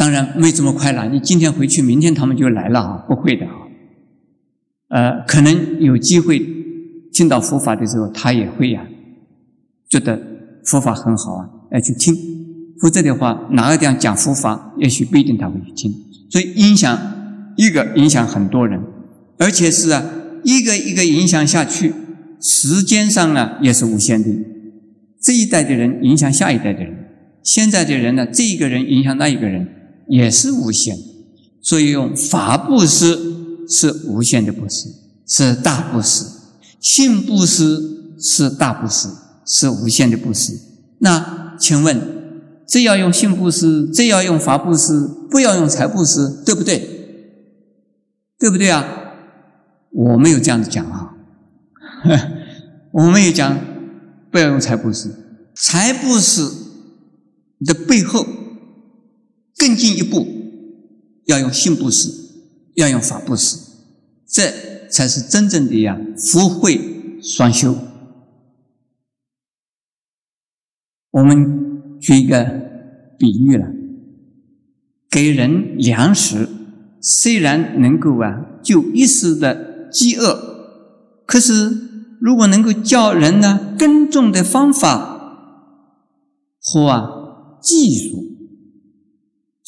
[0.00, 1.06] 当然没这么快了。
[1.10, 3.04] 你今天回去，明天他们就来了啊？
[3.06, 3.52] 不会的啊。
[4.88, 6.40] 呃，可能有机会
[7.12, 8.82] 听到佛法的时候，他也会呀，
[9.90, 10.18] 觉得
[10.64, 12.16] 佛法很好啊，要去听。
[12.80, 15.94] 否则的话，哪个地方讲佛法，也许不一定他会去听。
[16.30, 16.98] 所以影响
[17.58, 18.82] 一个，影响很多人，
[19.36, 20.02] 而且是啊。
[20.44, 21.92] 一个一个影响下去，
[22.40, 24.30] 时间上呢也是无限的。
[25.20, 26.96] 这一代的人影响下一代的人，
[27.42, 29.68] 现在的人呢，这一个人影响那一个人，
[30.10, 30.98] 也是无限。
[31.62, 33.18] 所以用法布施
[33.68, 34.88] 是无限的布施，
[35.26, 36.24] 是大布施；
[36.80, 39.08] 性布施是大布施，
[39.46, 40.58] 是无限的布施。
[40.98, 42.00] 那请问，
[42.66, 46.78] 这要用性布施，这要用法布施，不要用财布施，对不对？
[48.38, 48.84] 对不对啊？
[49.92, 51.14] 我没有这样子讲啊，
[52.92, 53.58] 我没有讲
[54.30, 55.10] 不要用财布施，
[55.54, 56.50] 财布施
[57.66, 58.24] 的背后
[59.60, 60.26] 更进一步，
[61.26, 62.10] 要用性布施，
[62.76, 63.58] 要用法布施，
[64.26, 67.76] 这才是真正的呀福慧双修。
[71.10, 72.42] 我们举一个
[73.18, 73.66] 比喻了，
[75.10, 76.48] 给人粮食。
[77.02, 80.38] 虽然能够啊救一时的饥饿，
[81.26, 81.70] 可是
[82.20, 85.36] 如果能够教人呢耕种的方法
[86.60, 88.29] 和啊技术，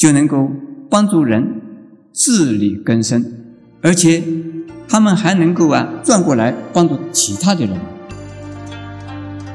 [0.03, 0.51] 就能够
[0.91, 1.61] 帮助人
[2.13, 3.25] 自力更生，
[3.81, 4.21] 而且
[4.89, 7.79] 他们还能够啊转过来帮助其他的人。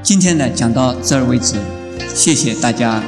[0.02, 1.58] 今天呢讲到这儿为止，
[2.16, 3.04] 谢谢大家。